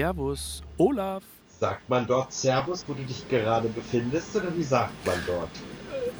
Servus, 0.00 0.62
Olaf. 0.78 1.22
Sagt 1.58 1.86
man 1.90 2.06
dort 2.06 2.32
Servus, 2.32 2.84
wo 2.88 2.94
du 2.94 3.02
dich 3.04 3.28
gerade 3.28 3.68
befindest, 3.68 4.34
oder 4.34 4.56
wie 4.56 4.62
sagt 4.62 4.94
man 5.04 5.18
dort? 5.26 5.50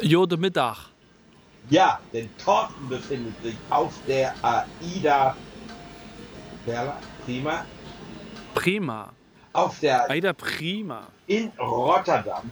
Jode 0.02 0.36
Mittag. 0.36 0.76
Ja, 1.70 1.98
denn 2.12 2.28
Thorsten 2.36 2.90
befindet 2.90 3.32
sich 3.42 3.56
auf 3.70 3.94
der 4.06 4.34
AIDA 4.42 5.34
Perla, 6.66 6.98
Prima, 7.24 7.64
Prima. 8.54 9.12
auf 9.54 9.80
der 9.80 10.10
Aida 10.10 10.34
Prima. 10.34 11.04
in 11.26 11.50
Rotterdam. 11.58 12.50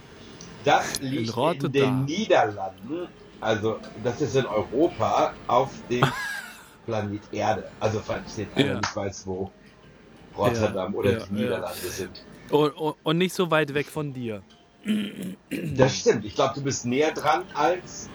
Das 0.64 0.98
liegt 1.02 1.28
in, 1.28 1.34
Rotterdam. 1.34 1.70
den 1.72 2.05
Niederlanden, 2.06 3.06
also 3.42 3.78
das 4.02 4.22
ist 4.22 4.34
in 4.34 4.47
Europa, 4.47 5.34
auf 5.47 5.74
dem 5.91 6.06
Planet 6.86 7.20
Erde. 7.33 7.70
Also 7.80 8.00
falls 8.00 8.34
jetzt 8.38 8.56
einer 8.56 8.66
Ja. 8.66 8.74
nicht 8.77 8.97
weiß, 8.97 9.27
wo 9.27 9.50
Rotterdam 10.38 10.95
oder 10.95 11.12
ja, 11.12 11.19
die 11.19 11.34
ja. 11.34 11.42
Niederlande 11.42 11.88
sind. 11.88 12.24
Und, 12.51 12.70
und, 12.77 12.97
und 13.02 13.19
nicht 13.19 13.34
so 13.34 13.51
weit 13.51 13.74
weg 13.74 13.87
von 13.87 14.12
dir. 14.12 14.42
Das 15.74 15.98
stimmt. 15.98 16.24
Ich 16.24 16.34
glaube, 16.34 16.55
du 16.55 16.62
bist 16.62 16.87
näher 16.87 17.12
dran 17.12 17.42
als 17.55 18.09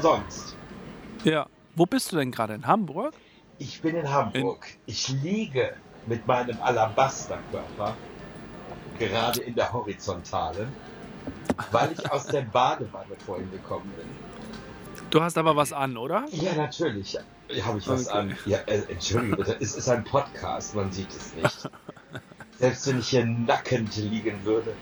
sonst. 0.00 0.56
Ja. 1.24 1.46
Wo 1.76 1.86
bist 1.86 2.12
du 2.12 2.16
denn 2.16 2.30
gerade? 2.30 2.54
In 2.54 2.66
Hamburg? 2.66 3.14
Ich 3.58 3.82
bin 3.82 3.96
in 3.96 4.10
Hamburg. 4.10 4.66
Ich 4.86 5.08
liege 5.08 5.74
mit 6.06 6.26
meinem 6.26 6.56
Alabasterkörper 6.62 7.96
gerade 8.98 9.40
in 9.42 9.54
der 9.54 9.72
Horizontalen, 9.72 10.68
weil 11.72 11.92
ich 11.92 12.10
aus 12.12 12.26
der 12.26 12.42
Badewanne 12.42 13.16
vorhin 13.26 13.50
gekommen 13.50 13.92
bin. 13.96 14.06
Du 15.10 15.20
hast 15.20 15.36
aber 15.36 15.56
was 15.56 15.72
an, 15.72 15.96
oder? 15.96 16.26
Ja, 16.30 16.54
natürlich 16.54 17.18
habe 17.62 17.78
ich 17.78 17.88
was 17.88 18.08
Okay. 18.08 18.18
an. 18.18 18.36
Ja, 18.46 18.58
äh, 18.66 18.82
entschuldige 18.88 19.36
bitte, 19.36 19.56
es 19.60 19.74
ist 19.76 19.88
ein 19.88 20.04
Podcast, 20.04 20.74
man 20.74 20.90
sieht 20.92 21.10
es 21.10 21.34
nicht. 21.34 21.68
Selbst 22.58 22.86
wenn 22.86 22.98
ich 23.00 23.08
hier 23.08 23.24
nackend 23.26 23.96
liegen 23.96 24.44
würde, 24.44 24.72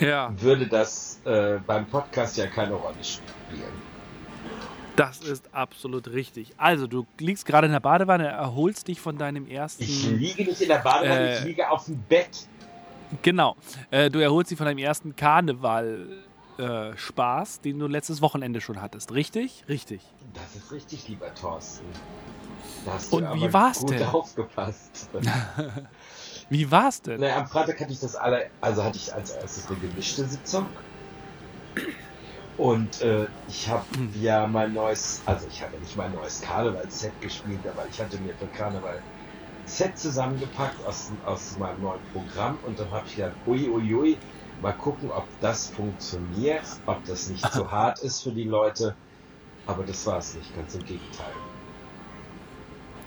Ja, 0.00 0.32
würde 0.40 0.66
das 0.66 1.20
äh, 1.24 1.58
beim 1.66 1.86
Podcast 1.86 2.36
ja 2.36 2.46
keine 2.46 2.74
Rolle 2.74 3.02
spielen. 3.02 3.72
das 4.96 5.20
ist 5.20 5.52
absolut 5.52 6.08
richtig. 6.08 6.52
Also, 6.56 6.86
du 6.86 7.06
liegst 7.18 7.46
gerade 7.46 7.66
in 7.66 7.72
der 7.72 7.80
Badewanne, 7.80 8.28
erholst 8.28 8.88
dich 8.88 9.00
von 9.00 9.18
deinem 9.18 9.46
ersten. 9.48 9.82
Ich 9.82 10.08
liege 10.10 10.44
nicht 10.44 10.60
in 10.60 10.68
der 10.68 10.78
Badewanne, 10.78 11.30
Äh. 11.30 11.38
ich 11.38 11.44
liege 11.44 11.68
auf 11.70 11.84
dem 11.86 11.98
Bett. 12.08 12.46
Genau. 13.22 13.56
Äh, 13.90 14.08
du 14.10 14.20
erholst 14.20 14.50
dich 14.50 14.56
von 14.58 14.66
deinem 14.66 14.78
ersten 14.78 15.14
Karneval-Spaß, 16.56 17.60
den 17.60 17.78
du 17.78 17.86
letztes 17.86 18.22
Wochenende 18.22 18.60
schon 18.60 18.80
hattest. 18.80 19.12
Richtig? 19.12 19.64
Richtig. 19.68 20.00
Das 20.34 20.56
ist 20.56 20.72
richtig, 20.72 21.08
lieber 21.08 21.32
Thorsten. 21.34 21.86
Da 22.84 22.94
hast 22.94 23.12
Und 23.12 23.24
du 23.24 23.34
wie 23.34 23.52
war's 23.52 23.78
gut 23.80 23.90
denn? 23.90 24.02
aufgepasst. 24.04 25.08
Wie 26.48 26.70
war's 26.70 27.00
denn? 27.00 27.20
naja, 27.20 27.38
am 27.38 27.46
Freitag 27.46 27.80
hatte 27.80 27.92
ich 27.92 28.00
das 28.00 28.14
alle, 28.14 28.50
also 28.60 28.82
hatte 28.84 28.98
ich 28.98 29.14
als 29.14 29.30
erstes 29.30 29.68
eine 29.68 29.78
gemischte 29.78 30.24
Sitzung. 30.26 30.66
Und 32.58 33.00
äh, 33.00 33.26
ich 33.48 33.68
habe 33.68 33.84
Hm. 33.94 34.12
ja 34.20 34.46
mein 34.46 34.74
neues, 34.74 35.22
also 35.24 35.46
ich 35.48 35.62
habe 35.62 35.74
ja 35.74 35.80
nicht 35.80 35.96
mein 35.96 36.12
neues 36.12 36.40
Karneval-Set 36.42 37.18
gespielt, 37.20 37.66
aber 37.66 37.86
ich 37.90 37.98
hatte 38.00 38.18
mir 38.18 38.34
für 38.34 38.46
Karneval 38.48 39.02
Set 39.64 39.96
zusammengepackt 39.98 40.84
aus, 40.84 41.10
aus 41.24 41.56
meinem 41.58 41.80
neuen 41.80 42.00
Programm 42.12 42.58
und 42.66 42.78
dann 42.78 42.90
habe 42.90 43.06
ich 43.06 43.16
gedacht, 43.16 43.36
ui, 43.46 43.68
ui, 43.68 43.94
ui, 43.94 44.18
mal 44.62 44.72
gucken, 44.72 45.10
ob 45.10 45.26
das 45.40 45.68
funktioniert, 45.68 46.64
ob 46.86 47.04
das 47.04 47.28
nicht 47.28 47.52
zu 47.52 47.70
hart 47.70 47.98
ist 48.00 48.22
für 48.22 48.30
die 48.30 48.44
Leute. 48.44 48.94
Aber 49.66 49.82
das 49.84 50.06
war 50.06 50.18
es 50.18 50.34
nicht, 50.34 50.54
ganz 50.56 50.74
im 50.74 50.84
Gegenteil. 50.84 51.32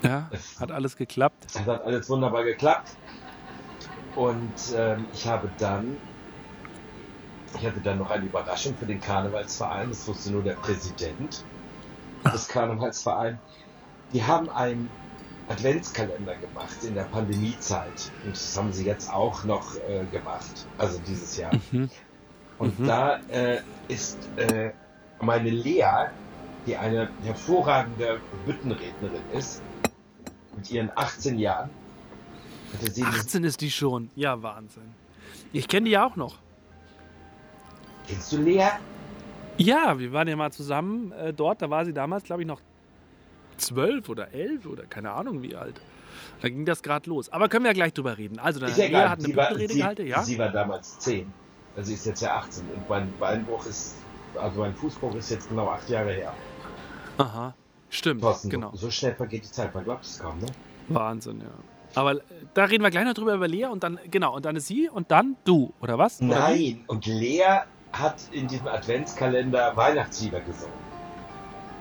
Ja, 0.04 0.30
hat 0.60 0.72
alles 0.72 0.96
geklappt. 0.96 1.46
Es 1.48 1.60
hat 1.60 1.84
alles 1.84 2.10
wunderbar 2.10 2.44
geklappt. 2.44 2.92
Und 4.16 4.54
ähm, 4.76 5.06
ich 5.14 5.28
habe 5.28 5.50
dann, 5.58 5.98
ich 7.58 7.66
hatte 7.66 7.80
dann 7.82 7.98
noch 7.98 8.12
eine 8.12 8.26
Überraschung 8.26 8.76
für 8.78 8.86
den 8.86 9.02
Karnevalsverein. 9.02 9.90
Das 9.90 10.08
wusste 10.08 10.32
nur 10.32 10.44
der 10.44 10.54
Präsident 10.54 11.44
des 12.26 12.48
Karnevalsvereins. 12.48 13.40
Die 14.14 14.24
haben 14.24 14.50
einen 14.50 14.90
Adventskalender 15.50 16.36
gemacht 16.36 16.84
in 16.84 16.96
der 16.96 17.04
Pandemiezeit. 17.04 18.12
Und 18.26 18.32
das 18.36 18.58
haben 18.58 18.72
sie 18.74 18.86
jetzt 18.86 19.12
auch 19.14 19.44
noch 19.44 19.76
äh, 19.88 20.04
gemacht. 20.12 20.66
Also 20.78 21.00
dieses 21.08 21.38
Jahr. 21.38 21.52
Mhm. 21.72 21.90
Und 22.58 22.80
Mhm. 22.80 22.88
da 22.88 23.18
äh, 23.30 23.60
ist 23.88 24.18
äh, 24.38 24.72
meine 25.22 25.50
Lea, 25.50 26.08
die 26.66 26.76
eine 26.76 27.10
hervorragende 27.24 28.20
Büttenrednerin 28.46 29.22
ist, 29.34 29.62
mit 30.56 30.72
ihren 30.72 30.90
18 30.96 31.38
Jahren, 31.38 31.70
hatte 32.74 32.92
sie 32.92 33.04
dieses, 33.04 33.20
18 33.28 33.44
ist 33.44 33.62
die 33.62 33.70
schon. 33.72 34.10
Ja, 34.16 34.42
Wahnsinn. 34.42 34.94
Ich 35.54 35.68
kenne 35.68 35.86
die 35.86 35.92
ja 35.92 36.06
auch 36.08 36.16
noch. 36.16 36.38
Kennst 38.08 38.32
du 38.32 38.38
Lea? 38.38 38.70
Ja, 39.58 39.98
wir 40.00 40.12
waren 40.12 40.28
ja 40.28 40.36
mal 40.36 40.52
zusammen 40.52 41.12
äh, 41.14 41.34
dort. 41.34 41.62
Da 41.62 41.70
war 41.70 41.86
sie 41.86 41.94
damals, 41.94 42.24
glaube 42.24 42.42
ich, 42.42 42.48
noch 42.48 42.62
zwölf 43.58 44.10
oder 44.10 44.34
elf 44.34 44.66
oder 44.66 44.86
keine 44.86 45.12
Ahnung 45.12 45.42
wie 45.42 45.56
alt. 45.56 45.80
Da 46.42 46.50
ging 46.50 46.66
das 46.66 46.84
gerade 46.84 47.10
los. 47.10 47.30
Aber 47.30 47.50
können 47.50 47.66
wir 47.66 47.70
ja 47.72 47.74
gleich 47.74 47.94
drüber 47.94 48.18
reden. 48.18 48.40
Also, 48.40 48.60
ja 48.66 48.86
egal. 48.86 49.10
hat 49.10 49.20
eine 49.20 49.28
Sie 49.28 49.36
war, 49.36 49.56
sie, 49.56 49.68
gehalten, 49.68 50.08
ja? 50.08 50.22
sie 50.24 50.38
war 50.38 50.50
damals 50.50 51.00
10. 51.00 51.32
Also 51.76 51.88
sie 51.88 51.94
ist 51.96 52.06
jetzt 52.06 52.22
ja 52.22 52.36
18. 52.38 52.64
Und 52.76 52.90
mein 52.90 53.12
Beinbruch 53.20 53.66
ist, 53.66 53.96
also 54.36 54.62
mein 54.62 54.74
Fußbruch 54.76 55.16
ist 55.16 55.30
jetzt 55.32 55.50
genau 55.50 55.68
acht 55.70 55.90
Jahre 55.90 56.14
her. 56.14 56.34
Aha. 57.18 57.54
Stimmt, 57.90 58.22
Thorsten, 58.22 58.50
genau. 58.50 58.72
so, 58.72 58.78
so 58.78 58.92
schnell 58.92 59.16
vergeht 59.16 59.44
die 59.44 59.52
Zeit. 59.52 59.74
Man 59.74 59.84
glaubt 59.84 60.04
es 60.04 60.20
kaum, 60.20 60.40
ne? 60.40 60.48
Wahnsinn, 60.90 61.40
ja. 61.42 61.48
Aber 61.96 62.16
äh, 62.16 62.22
da 62.54 62.66
reden 62.66 62.84
wir 62.84 62.92
gleich 62.92 63.06
noch 63.06 63.14
drüber 63.14 63.34
über 63.36 63.48
Lea 63.48 63.66
und 63.66 63.84
dann, 63.84 64.00
genau, 64.12 64.36
und 64.36 64.46
dann 64.46 64.56
ist 64.56 64.68
sie 64.68 64.90
und 64.90 65.12
dann 65.12 65.38
du, 65.46 65.74
oder 65.82 65.98
was? 65.98 66.22
Oder? 66.22 66.40
Nein, 66.40 66.84
und 66.88 67.06
Lea 67.06 67.62
hat 67.94 68.22
in 68.32 68.48
diesem 68.48 68.68
Adventskalender 68.68 69.76
Weihnachtslieder 69.78 70.42
gesungen. 70.42 70.74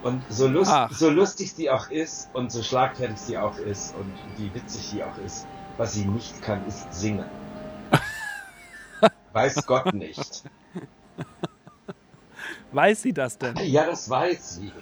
Und 0.05 0.23
so, 0.29 0.47
lust, 0.47 0.71
Ach. 0.71 0.93
so 0.93 1.09
lustig 1.09 1.55
sie 1.55 1.71
auch 1.71 1.89
ist 1.91 2.29
und 2.35 2.53
so 2.53 2.63
schlagfertig 2.63 3.17
sie 3.17 3.39
auch 3.39 3.57
ist 3.57 3.95
und 3.97 4.13
wie 4.37 4.55
witzig 4.55 4.83
sie 4.83 5.03
auch 5.03 5.17
ist, 5.25 5.47
was 5.79 5.95
sie 5.95 6.05
nicht 6.05 6.43
kann, 6.43 6.61
ist 6.69 6.93
singen. 6.93 7.25
Weiß 9.33 9.65
Gott 9.67 9.95
nicht. 9.95 10.45
Weiß 12.73 13.01
sie 13.01 13.15
das 13.15 13.39
denn? 13.39 13.57
Ja, 13.63 13.87
das 13.87 14.11
weiß 14.11 14.57
sie. 14.57 14.73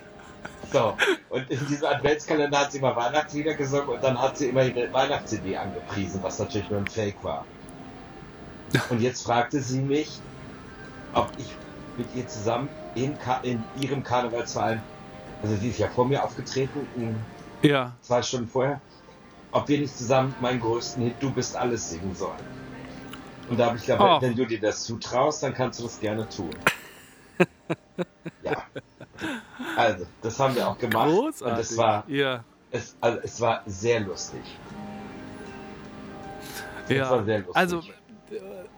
So, 0.73 0.97
und 1.29 1.49
in 1.51 1.67
diesem 1.69 1.87
Adventskalender 1.87 2.59
hat 2.59 2.73
sie 2.73 2.81
mal 2.81 2.97
Weihnachtslieder 2.97 3.55
gesungen 3.55 3.91
und 3.91 4.03
dann 4.03 4.21
hat 4.21 4.39
sie 4.39 4.49
immer 4.49 4.65
ihre 4.65 4.93
Weihnachts-CD 4.93 5.57
angepriesen, 5.57 6.21
was 6.23 6.39
natürlich 6.41 6.69
nur 6.69 6.81
ein 6.81 6.87
Fake 6.87 7.23
war. 7.23 7.45
Und 8.91 9.01
jetzt 9.01 9.23
fragte 9.23 9.61
sie 9.61 9.81
mich, 9.81 10.21
ob 11.15 11.31
ich 11.39 11.55
mit 11.97 12.09
ihr 12.17 12.27
zusammen 12.27 12.69
in, 12.95 13.19
Ka 13.19 13.41
in 13.43 13.63
ihrem 13.79 14.03
Karnevalsverein, 14.03 14.83
also 15.43 15.57
sie 15.57 15.71
ist 15.71 15.79
ja 15.79 15.89
vor 15.89 16.07
mir 16.07 16.23
aufgetreten, 16.23 16.87
in 16.97 17.17
Ja. 17.69 17.97
zwei 18.01 18.23
Stunden 18.23 18.49
vorher, 18.49 18.81
ob 19.53 19.69
wir 19.69 19.79
nicht 19.79 19.97
zusammen 19.97 20.35
meinen 20.41 20.61
größten 20.61 21.03
Hit 21.05 21.15
Du 21.21 21.31
bist 21.31 21.57
alles 21.57 21.91
singen 21.91 22.15
sollen. 22.15 22.63
Und 23.49 23.59
da 23.59 23.67
habe 23.67 23.77
ich 23.77 23.83
gesagt, 23.83 24.01
Ach. 24.01 24.23
wenn 24.23 24.35
du 24.35 24.47
dir 24.47 24.61
das 24.61 24.85
zutraust, 24.85 25.43
dann 25.43 25.53
kannst 25.53 25.79
du 25.81 25.85
das 25.85 26.01
gerne 26.01 26.29
tun. 26.29 26.51
ja. 28.43 28.63
Also, 29.77 30.07
das 30.23 30.39
haben 30.39 30.55
wir 30.55 30.67
auch 30.69 30.79
gemacht. 30.79 31.09
Großartig. 31.09 31.55
Und 31.55 31.59
es 31.61 31.77
war, 31.77 32.05
Ja. 32.09 32.45
es, 32.71 32.97
also, 33.01 33.19
es 33.23 33.41
war 33.41 33.63
sehr 33.67 34.01
lustig. 34.01 34.41
Es 36.89 36.97
Ja. 36.97 37.11
war 37.11 37.25
sehr 37.25 37.39
lustig. 37.41 37.57
Also, 37.57 37.83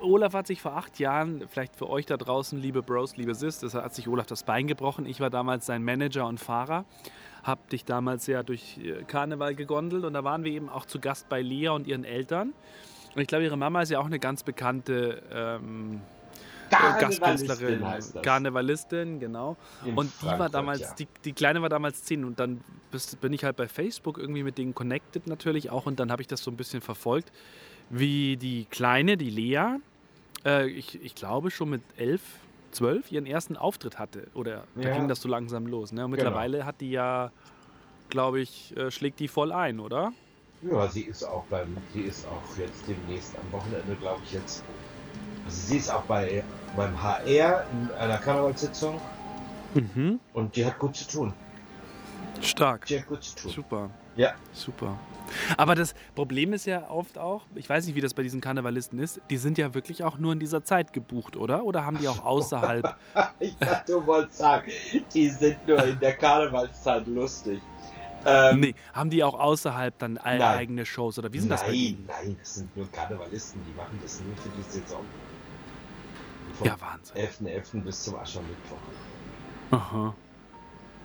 Olaf 0.05 0.35
hat 0.35 0.47
sich 0.47 0.61
vor 0.61 0.77
acht 0.77 0.99
Jahren, 0.99 1.47
vielleicht 1.49 1.77
für 1.77 1.89
euch 1.89 2.07
da 2.07 2.17
draußen, 2.17 2.59
liebe 2.61 2.83
Bros, 2.83 3.17
liebe 3.17 3.35
Sis, 3.35 3.59
das 3.59 3.75
hat 3.75 3.95
sich 3.95 4.09
Olaf 4.09 4.27
das 4.27 4.43
Bein 4.43 4.67
gebrochen. 4.67 5.07
Ich 5.07 5.21
war 5.21 5.31
damals 5.31 5.67
sein 5.67 5.83
Manager 5.83 6.27
und 6.27 6.39
Fahrer. 6.39 6.85
Hab 7.43 7.69
dich 7.69 7.85
damals 7.85 8.27
ja 8.27 8.43
durch 8.43 8.79
äh, 8.79 9.05
Karneval 9.05 9.55
gegondelt 9.55 10.05
und 10.05 10.15
da 10.15 10.25
waren 10.25 10.45
wir 10.45 10.53
eben 10.53 10.69
auch 10.69 10.87
zu 10.87 10.99
Gast 11.01 11.29
bei 11.29 11.43
Lea 11.43 11.69
und 11.69 11.87
ihren 11.87 12.05
Eltern. 12.05 12.55
Und 13.15 13.21
ich 13.21 13.29
glaube, 13.29 13.45
ihre 13.45 13.57
Mama 13.57 13.83
ist 13.83 13.91
ja 13.91 14.01
auch 14.01 14.07
eine 14.07 14.19
ganz 14.19 14.43
bekannte 14.43 15.23
ähm, 15.33 16.01
Karnevalistin 16.71 17.49
Gastkünstlerin. 17.49 18.23
Karnevalistin, 18.23 19.21
genau. 19.21 19.57
In 19.85 19.95
Und 19.95 20.11
die 20.23 20.27
war 20.27 20.49
damals, 20.49 20.81
ja. 20.81 20.95
die, 20.99 21.09
die 21.25 21.33
Kleine 21.33 21.63
war 21.63 21.69
damals 21.69 22.05
zehn 22.05 22.25
und 22.25 22.41
dann 22.41 22.61
bist, 22.91 23.21
bin 23.21 23.33
ich 23.33 23.45
halt 23.45 23.57
bei 23.57 23.69
Facebook 23.69 24.19
irgendwie 24.19 24.43
mit 24.43 24.59
denen 24.59 24.75
connected 24.75 25.27
natürlich 25.27 25.71
auch 25.71 25.87
und 25.87 26.01
dann 26.01 26.11
habe 26.11 26.23
ich 26.23 26.29
das 26.29 26.43
so 26.43 26.51
ein 26.51 26.57
bisschen 26.57 26.81
verfolgt, 26.81 27.33
wie 27.91 28.37
die 28.37 28.65
Kleine, 28.67 29.17
die 29.17 29.31
Lea, 29.31 29.79
äh, 30.45 30.67
ich, 30.69 31.03
ich 31.03 31.15
glaube 31.15 31.51
schon 31.51 31.71
mit 31.71 31.83
elf, 31.97 32.23
zwölf 32.73 33.11
ihren 33.13 33.27
ersten 33.27 33.57
Auftritt 33.57 33.99
hatte 33.99 34.27
oder 34.35 34.65
da 34.75 34.81
Ja. 34.81 34.83
Genau. 34.89 34.97
ging 34.97 35.09
das 35.09 35.21
so 35.21 35.29
langsam 35.29 35.67
los. 35.67 35.93
Ne? 35.93 36.05
Und 36.05 36.11
mittlerweile 36.13 36.65
hat 36.65 36.81
die 36.81 36.91
ja, 36.91 37.31
glaube 38.11 38.41
ich, 38.41 38.77
äh, 38.77 38.91
schlägt 38.91 39.21
die 39.21 39.29
voll 39.29 39.53
ein, 39.53 39.81
oder? 39.81 40.13
Ja, 40.63 40.89
sie 40.89 41.03
ist 41.03 41.23
auch 41.25 41.45
beim, 41.51 41.77
sie 41.93 42.01
ist 42.03 42.27
auch 42.27 42.57
jetzt 42.59 42.85
demnächst 42.89 43.35
am 43.37 43.53
Wochenende, 43.53 43.95
glaube 44.01 44.21
ich 44.25 44.33
jetzt. 44.33 44.65
Also 45.45 45.67
sie 45.69 45.77
ist 45.77 45.91
auch 45.91 46.03
bei 46.05 46.43
beim 46.75 47.01
HR 47.03 47.67
in 47.73 47.91
einer 47.97 48.17
Karnevalssitzung 48.19 49.01
Mhm. 49.75 50.19
und 50.33 50.55
die 50.57 50.65
hat 50.65 50.79
gut 50.79 50.97
zu 50.97 51.07
tun. 51.07 51.33
Stark. 52.41 52.87
Die 52.87 52.99
hat 52.99 53.07
gut 53.07 53.23
zu 53.23 53.37
tun. 53.37 53.51
Super. 53.51 53.91
Ja. 54.17 54.33
Super. 54.53 54.97
Aber 55.57 55.75
das 55.75 55.95
Problem 56.15 56.53
ist 56.53 56.67
ja 56.67 56.91
oft 56.91 57.19
auch, 57.19 57.43
ich 57.55 57.69
weiß 57.69 57.87
nicht, 57.87 57.95
wie 57.95 58.01
das 58.01 58.15
bei 58.15 58.23
diesen 58.23 58.41
Karnevalisten 58.41 58.99
ist, 58.99 59.21
die 59.31 59.37
sind 59.37 59.59
ja 59.59 59.75
wirklich 59.75 60.05
auch 60.05 60.19
nur 60.19 60.33
in 60.33 60.39
dieser 60.39 60.65
Zeit 60.65 60.93
gebucht, 60.93 61.37
oder? 61.37 61.65
Oder 61.65 61.85
haben 61.85 61.99
die 61.99 62.09
auch 62.09 62.25
außerhalb? 62.25 62.97
ich 63.41 63.57
dachte, 63.57 63.93
du 63.93 64.07
wolltest 64.07 64.39
sagen, 64.39 64.71
die 65.13 65.29
sind 65.29 65.67
nur 65.67 65.83
in 65.85 65.99
der 65.99 66.15
Karnevalszeit 66.17 67.07
lustig. 67.07 67.61
Ähm, 68.27 68.61
nee, 68.61 68.75
haben 68.95 69.11
die 69.11 69.23
auch 69.23 69.39
außerhalb 69.39 69.99
dann 69.99 70.15
Nein. 70.15 70.41
eigene 70.41 70.87
Shows 70.87 71.19
oder 71.19 71.33
wie 71.33 71.41
sind 71.41 71.51
das 71.51 71.63
bei 71.63 71.73
nein, 71.73 72.05
nein, 72.07 72.37
das 72.41 72.55
sind 72.55 72.75
nur 72.75 72.91
Karnevalisten, 72.91 73.61
die 73.69 73.77
machen 73.77 73.99
das 74.03 74.23
nur 74.23 74.35
für 74.37 74.49
die 74.49 74.63
Saison. 74.63 75.05
Vom 76.55 76.67
Ja, 76.67 76.77
Wahnsinn. 76.81 77.17
11.11. 77.17 77.83
bis 77.83 78.05
zum 78.05 78.17
Aschermittwoch. 78.17 78.79
Aha. 79.73 80.15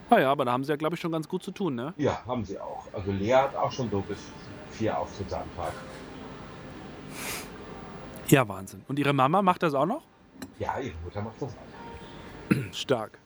Naja, 0.10 0.32
aber 0.32 0.46
da 0.46 0.52
haben 0.52 0.64
sie 0.64 0.72
ja, 0.72 0.76
glaube 0.76 0.96
ich, 0.96 1.02
schon 1.02 1.12
ganz 1.12 1.28
gut 1.28 1.44
zu 1.44 1.52
tun, 1.52 1.76
ne? 1.76 1.94
Ja, 1.98 2.24
haben 2.26 2.44
sie 2.44 2.60
auch. 2.60 2.86
Also 2.94 3.12
Lea 3.12 3.34
hat 3.34 3.56
auch 3.56 3.72
schon 3.72 3.90
so 3.92 4.02
bis 4.02 4.18
vier 4.72 4.98
Auftritte 4.98 5.38
am 5.38 5.56
Tag. 5.56 5.74
Ja, 8.28 8.48
Wahnsinn. 8.48 8.84
Und 8.88 9.00
ihre 9.00 9.14
Mama 9.14 9.42
macht 9.42 9.64
das 9.64 9.74
auch 9.74 9.86
noch? 9.86 10.04
Ja, 10.60 10.80
ihre 10.80 10.96
Mutter 11.04 11.22
macht 11.22 11.42
das 11.42 11.50
auch. 11.52 12.56
Stark. 12.74 13.20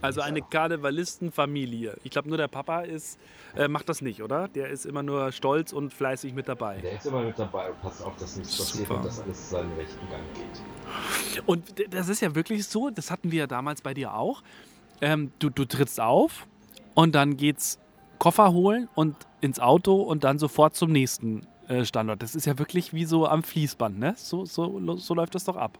Also 0.00 0.20
eine. 0.20 0.42
Karnevalistenfamilie. 0.42 1.96
Ich 2.04 2.12
glaube, 2.12 2.28
nur 2.28 2.38
der 2.38 2.48
Papa 2.48 2.82
ist, 2.82 3.18
äh, 3.56 3.66
macht 3.66 3.88
das 3.88 4.00
nicht, 4.00 4.22
oder? 4.22 4.48
Der 4.48 4.68
ist 4.68 4.86
immer 4.86 5.02
nur 5.02 5.32
stolz 5.32 5.72
und 5.72 5.92
fleißig 5.92 6.34
mit 6.34 6.48
dabei. 6.48 6.78
Der 6.78 6.92
ist 6.92 7.06
immer 7.06 7.22
mit 7.22 7.38
dabei 7.38 7.70
und 7.70 7.82
passt 7.82 8.02
auf, 8.04 8.14
dass 8.16 8.36
nichts 8.36 8.56
passiert 8.56 8.86
Super. 8.86 9.00
und 9.00 9.06
dass 9.06 9.20
alles 9.20 9.50
seinen 9.50 9.74
rechten 9.74 10.08
Gang 10.08 10.22
geht. 10.34 11.42
Und 11.46 11.92
das 11.92 12.08
ist 12.08 12.20
ja 12.22 12.34
wirklich 12.34 12.66
so, 12.66 12.90
das 12.90 13.10
hatten 13.10 13.32
wir 13.32 13.40
ja 13.40 13.46
damals 13.46 13.82
bei 13.82 13.92
dir 13.92 14.14
auch. 14.14 14.42
Ähm, 15.00 15.32
du, 15.38 15.50
du 15.50 15.64
trittst 15.64 16.00
auf 16.00 16.46
und 16.94 17.14
dann 17.14 17.36
geht's 17.36 17.78
Koffer 18.18 18.52
holen 18.52 18.88
und 18.94 19.16
ins 19.40 19.60
Auto 19.60 20.02
und 20.02 20.24
dann 20.24 20.38
sofort 20.38 20.74
zum 20.74 20.90
nächsten 20.90 21.46
äh, 21.68 21.84
Standort. 21.84 22.22
Das 22.22 22.34
ist 22.34 22.46
ja 22.46 22.58
wirklich 22.58 22.92
wie 22.92 23.04
so 23.04 23.26
am 23.26 23.42
Fließband, 23.42 23.98
ne? 23.98 24.14
So, 24.16 24.44
so, 24.44 24.96
so 24.96 25.14
läuft 25.14 25.34
das 25.34 25.44
doch 25.44 25.56
ab. 25.56 25.78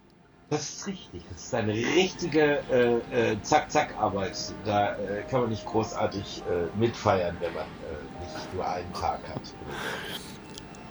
Das 0.51 0.63
ist 0.63 0.87
richtig. 0.87 1.23
Das 1.31 1.45
ist 1.45 1.55
eine 1.55 1.75
richtige 1.75 2.61
äh, 2.71 3.33
äh, 3.33 3.43
Zack-Zack-Arbeit. 3.43 4.55
Da 4.65 4.97
äh, 4.97 5.23
kann 5.29 5.43
man 5.43 5.51
nicht 5.51 5.67
großartig 5.67 6.43
äh, 6.49 6.79
mitfeiern, 6.79 7.37
wenn 7.41 7.53
man 7.53 7.65
äh, 7.65 8.35
nicht 8.35 8.55
nur 8.55 8.67
einen 8.67 8.93
Tag 8.95 9.21
hat. 9.29 9.43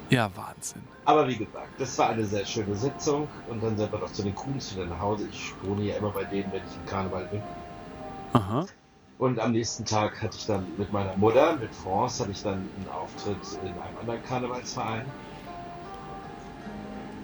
Ja, 0.10 0.30
Wahnsinn. 0.36 0.84
Aber 1.06 1.28
wie 1.28 1.38
gesagt, 1.38 1.70
das 1.80 1.98
war 1.98 2.10
eine 2.10 2.24
sehr 2.26 2.46
schöne 2.46 2.76
Sitzung 2.76 3.28
und 3.50 3.64
dann 3.64 3.76
sind 3.78 3.92
wir 3.92 4.00
noch 4.00 4.12
zu 4.12 4.24
den 4.24 4.36
Kuhns 4.36 4.76
wieder 4.76 4.86
nach 4.86 5.00
Hause. 5.00 5.28
Ich 5.32 5.54
wohne 5.64 5.84
ja 5.84 5.96
immer 5.96 6.12
bei 6.12 6.24
denen, 6.26 6.52
wenn 6.52 6.62
ich 6.64 6.76
im 6.76 6.86
Karneval 6.86 7.26
bin. 7.26 7.42
Aha. 8.38 8.66
Und 9.18 9.40
am 9.40 9.52
nächsten 9.52 9.84
Tag 9.84 10.22
hatte 10.22 10.38
ich 10.38 10.46
dann 10.46 10.66
mit 10.78 10.94
meiner 10.94 11.18
Mutter, 11.18 11.56
mit 11.56 11.74
France, 11.74 12.22
hatte 12.22 12.32
ich 12.32 12.44
dann 12.44 12.54
einen 12.54 12.88
Auftritt 12.94 13.38
in 13.64 13.70
einem 13.70 13.98
anderen 14.00 14.24
Karnevalsverein. 14.24 15.06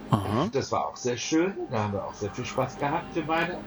Aha. 0.09 0.47
Das 0.51 0.71
war 0.71 0.87
auch 0.87 0.95
sehr 0.95 1.17
schön. 1.17 1.53
Da 1.69 1.83
haben 1.83 1.93
wir 1.93 2.03
auch 2.03 2.13
sehr 2.13 2.31
viel 2.31 2.45
Spaß 2.45 2.77
gehabt, 2.79 3.15
wir 3.15 3.25
beide. 3.27 3.57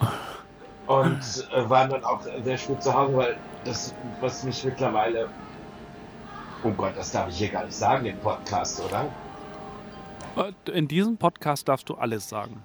Und 0.86 1.48
äh, 1.54 1.68
waren 1.68 1.90
dann 1.90 2.04
auch 2.04 2.20
sehr 2.22 2.58
spät 2.58 2.82
zu 2.82 2.92
Hause, 2.92 3.16
weil 3.16 3.36
das, 3.64 3.94
was 4.20 4.44
mich 4.44 4.64
mittlerweile. 4.64 5.28
Oh 6.62 6.70
Gott, 6.70 6.92
das 6.96 7.12
darf 7.12 7.28
ich 7.28 7.36
hier 7.36 7.48
gar 7.50 7.64
nicht 7.64 7.74
sagen, 7.76 8.04
den 8.04 8.18
Podcast, 8.18 8.82
oder? 8.82 9.06
Äh, 10.36 10.70
In 10.70 10.88
diesem 10.88 11.16
Podcast 11.18 11.68
darfst 11.68 11.88
du 11.88 11.94
alles 11.94 12.28
sagen. 12.28 12.62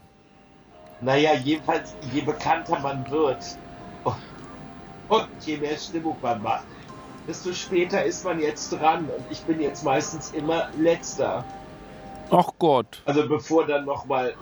Naja, 1.02 1.34
jedenfalls, 1.34 1.96
je 2.14 2.22
bekannter 2.22 2.80
man 2.80 3.10
wird 3.10 3.58
und, 5.10 5.28
je 5.42 5.58
mehr 5.58 5.78
Stimmung 5.78 6.18
man 6.22 6.42
macht, 6.42 6.66
desto 7.28 7.54
später 7.54 8.04
ist 8.04 8.24
man 8.24 8.40
jetzt 8.40 8.70
dran. 8.72 9.06
Und 9.06 9.26
ich 9.30 9.42
bin 9.42 9.60
jetzt 9.62 9.84
meistens 9.84 10.32
immer 10.32 10.70
letzter. 10.78 11.44
Ach 12.32 12.50
Gott. 12.60 13.02
Also 13.06 13.28
bevor 13.28 13.66
dann 13.66 13.86
nochmal 13.86 14.36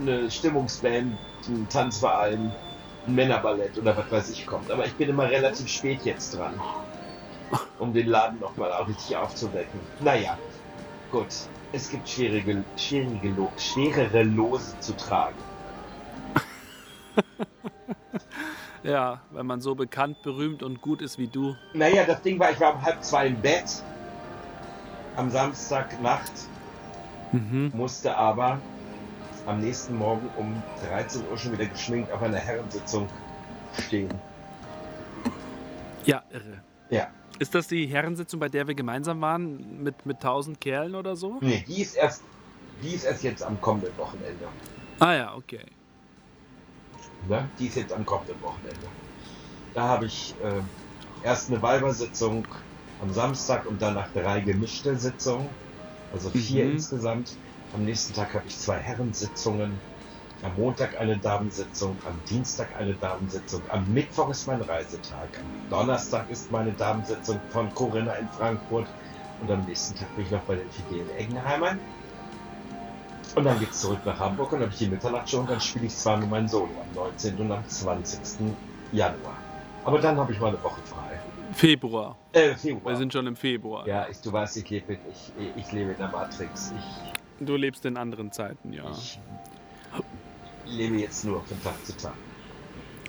eine 0.00 0.30
Stimmungsband, 0.30 1.16
ein 1.48 1.68
Tanzverein, 1.68 2.52
ein 3.06 3.14
Männerballett 3.14 3.78
oder 3.78 3.96
was 3.96 4.10
weiß 4.10 4.30
ich 4.30 4.46
kommt. 4.46 4.70
Aber 4.70 4.86
ich 4.86 4.94
bin 4.94 5.08
immer 5.08 5.30
relativ 5.30 5.68
spät 5.68 6.00
jetzt 6.04 6.36
dran, 6.36 6.60
um 7.78 7.92
den 7.92 8.08
Laden 8.08 8.40
nochmal 8.40 8.72
auch 8.72 8.88
richtig 8.88 9.16
aufzuwecken. 9.16 9.80
Naja, 10.00 10.38
gut. 11.10 11.28
Es 11.72 11.90
gibt 11.90 12.08
schwierige, 12.08 12.64
schwierige, 12.76 13.48
schwerere 13.58 14.22
Lose 14.22 14.78
zu 14.80 14.96
tragen. 14.96 15.36
Ja, 18.86 19.20
wenn 19.32 19.46
man 19.46 19.60
so 19.60 19.74
bekannt, 19.74 20.22
berühmt 20.22 20.62
und 20.62 20.80
gut 20.80 21.02
ist 21.02 21.18
wie 21.18 21.26
du. 21.26 21.56
Naja, 21.74 22.04
das 22.04 22.22
Ding 22.22 22.38
war, 22.38 22.50
ich 22.52 22.60
war 22.60 22.74
um 22.74 22.82
halb 22.82 23.02
zwei 23.02 23.26
im 23.26 23.40
Bett 23.40 23.64
am 25.16 25.30
Samstagnacht, 25.30 26.32
Mhm. 27.32 27.72
musste 27.74 28.16
aber 28.16 28.60
am 29.46 29.58
nächsten 29.60 29.96
Morgen 29.96 30.28
um 30.36 30.62
13 30.88 31.22
Uhr 31.28 31.36
schon 31.36 31.52
wieder 31.52 31.66
geschminkt 31.66 32.12
auf 32.12 32.22
einer 32.22 32.38
Herrensitzung 32.38 33.08
stehen. 33.86 34.08
Ja, 36.04 36.22
irre. 36.30 36.62
Ja. 36.90 37.08
Ist 37.38 37.54
das 37.54 37.66
die 37.68 37.86
Herrensitzung, 37.86 38.38
bei 38.40 38.48
der 38.48 38.66
wir 38.68 38.74
gemeinsam 38.74 39.20
waren, 39.20 39.82
mit, 39.82 40.06
mit 40.06 40.16
1000 40.18 40.60
Kerlen 40.60 40.94
oder 40.94 41.16
so? 41.16 41.38
Nee, 41.40 41.64
die 41.66 41.82
ist 41.82 41.96
erst, 41.96 42.22
die 42.82 42.94
ist 42.94 43.04
erst 43.04 43.24
jetzt 43.24 43.42
am 43.42 43.60
kommenden 43.60 43.96
Wochenende. 43.98 44.46
Ah 45.00 45.12
ja, 45.14 45.34
okay. 45.34 45.60
Ne? 47.26 47.52
Die 47.58 47.66
ist 47.68 47.76
jetzt 47.76 47.92
am 47.92 48.04
kommenden 48.06 48.40
Wochenende. 48.40 48.92
Da 49.72 49.88
habe 49.88 50.06
ich 50.06 50.38
äh, 50.40 50.62
erst 51.22 51.48
eine 51.50 51.62
Weibersitzung 51.62 52.52
am 52.98 53.12
Samstag 53.12 53.66
und 53.66 53.82
danach 53.82 54.12
drei 54.12 54.40
gemischte 54.40 54.96
Sitzungen. 54.98 55.56
Also 56.10 56.30
vier 56.30 56.66
Mhm. 56.66 56.72
insgesamt. 56.72 57.40
Am 57.72 57.84
nächsten 57.84 58.14
Tag 58.14 58.34
habe 58.34 58.48
ich 58.48 58.58
zwei 58.58 58.78
Herrensitzungen. 58.78 59.82
Am 60.42 60.54
Montag 60.56 60.96
eine 60.96 61.18
Damensitzung, 61.20 62.02
am 62.04 62.24
Dienstag 62.24 62.74
eine 62.76 62.96
Damensitzung, 62.98 63.66
am 63.68 63.88
Mittwoch 63.88 64.30
ist 64.30 64.46
mein 64.46 64.62
Reisetag, 64.62 65.38
am 65.40 65.56
Donnerstag 65.68 66.30
ist 66.30 66.50
meine 66.50 66.74
Damensitzung 66.74 67.42
von 67.48 67.72
Corinna 67.74 68.14
in 68.14 68.28
Frankfurt 68.30 68.94
und 69.38 69.50
am 69.50 69.64
nächsten 69.64 69.94
Tag 69.96 70.14
bin 70.14 70.24
ich 70.24 70.30
noch 70.30 70.44
bei 70.44 70.56
den 70.56 70.70
fidelen 70.70 71.10
Eggenheimern. 71.10 71.80
Und 73.36 73.44
dann 73.44 73.60
geht's 73.60 73.82
zurück 73.82 73.98
nach 74.04 74.18
Hamburg 74.18 74.50
und 74.52 74.60
dann 74.60 74.62
habe 74.62 74.72
ich 74.72 74.78
die 74.78 74.88
Mitternachtsshow 74.88 75.40
und 75.40 75.50
dann 75.50 75.60
spiele 75.60 75.86
ich 75.86 75.94
zweimal 75.94 76.26
mein 76.26 76.48
Solo 76.48 76.70
am 76.80 76.94
19. 76.94 77.36
und 77.36 77.52
am 77.52 77.68
20. 77.68 78.18
Januar. 78.92 79.36
Aber 79.84 79.98
dann 80.00 80.16
habe 80.16 80.32
ich 80.32 80.40
mal 80.40 80.48
eine 80.48 80.62
Woche 80.64 80.80
frei. 80.84 81.20
Februar. 81.52 82.16
Äh, 82.32 82.54
Februar. 82.54 82.94
Wir 82.94 82.96
sind 82.96 83.12
schon 83.12 83.26
im 83.26 83.36
Februar. 83.36 83.86
ja, 83.86 84.08
ich, 84.10 84.18
du 84.22 84.32
weißt, 84.32 84.56
ich 84.56 84.68
lebe, 84.70 84.94
ich, 84.94 85.32
ich 85.54 85.70
lebe 85.72 85.92
in 85.92 85.98
der 85.98 86.08
Matrix. 86.08 86.72
Ich, 86.76 87.12
Du 87.46 87.54
lebst 87.56 87.84
in 87.84 87.98
anderen 87.98 88.32
Zeiten, 88.32 88.72
ja. 88.72 88.84
ich 88.90 89.20
lebe 90.64 90.96
jetzt 90.96 91.22
nur 91.24 91.42
von 91.44 91.62
Tag 91.62 91.84
zu 91.84 91.94
Tag. 91.94 92.14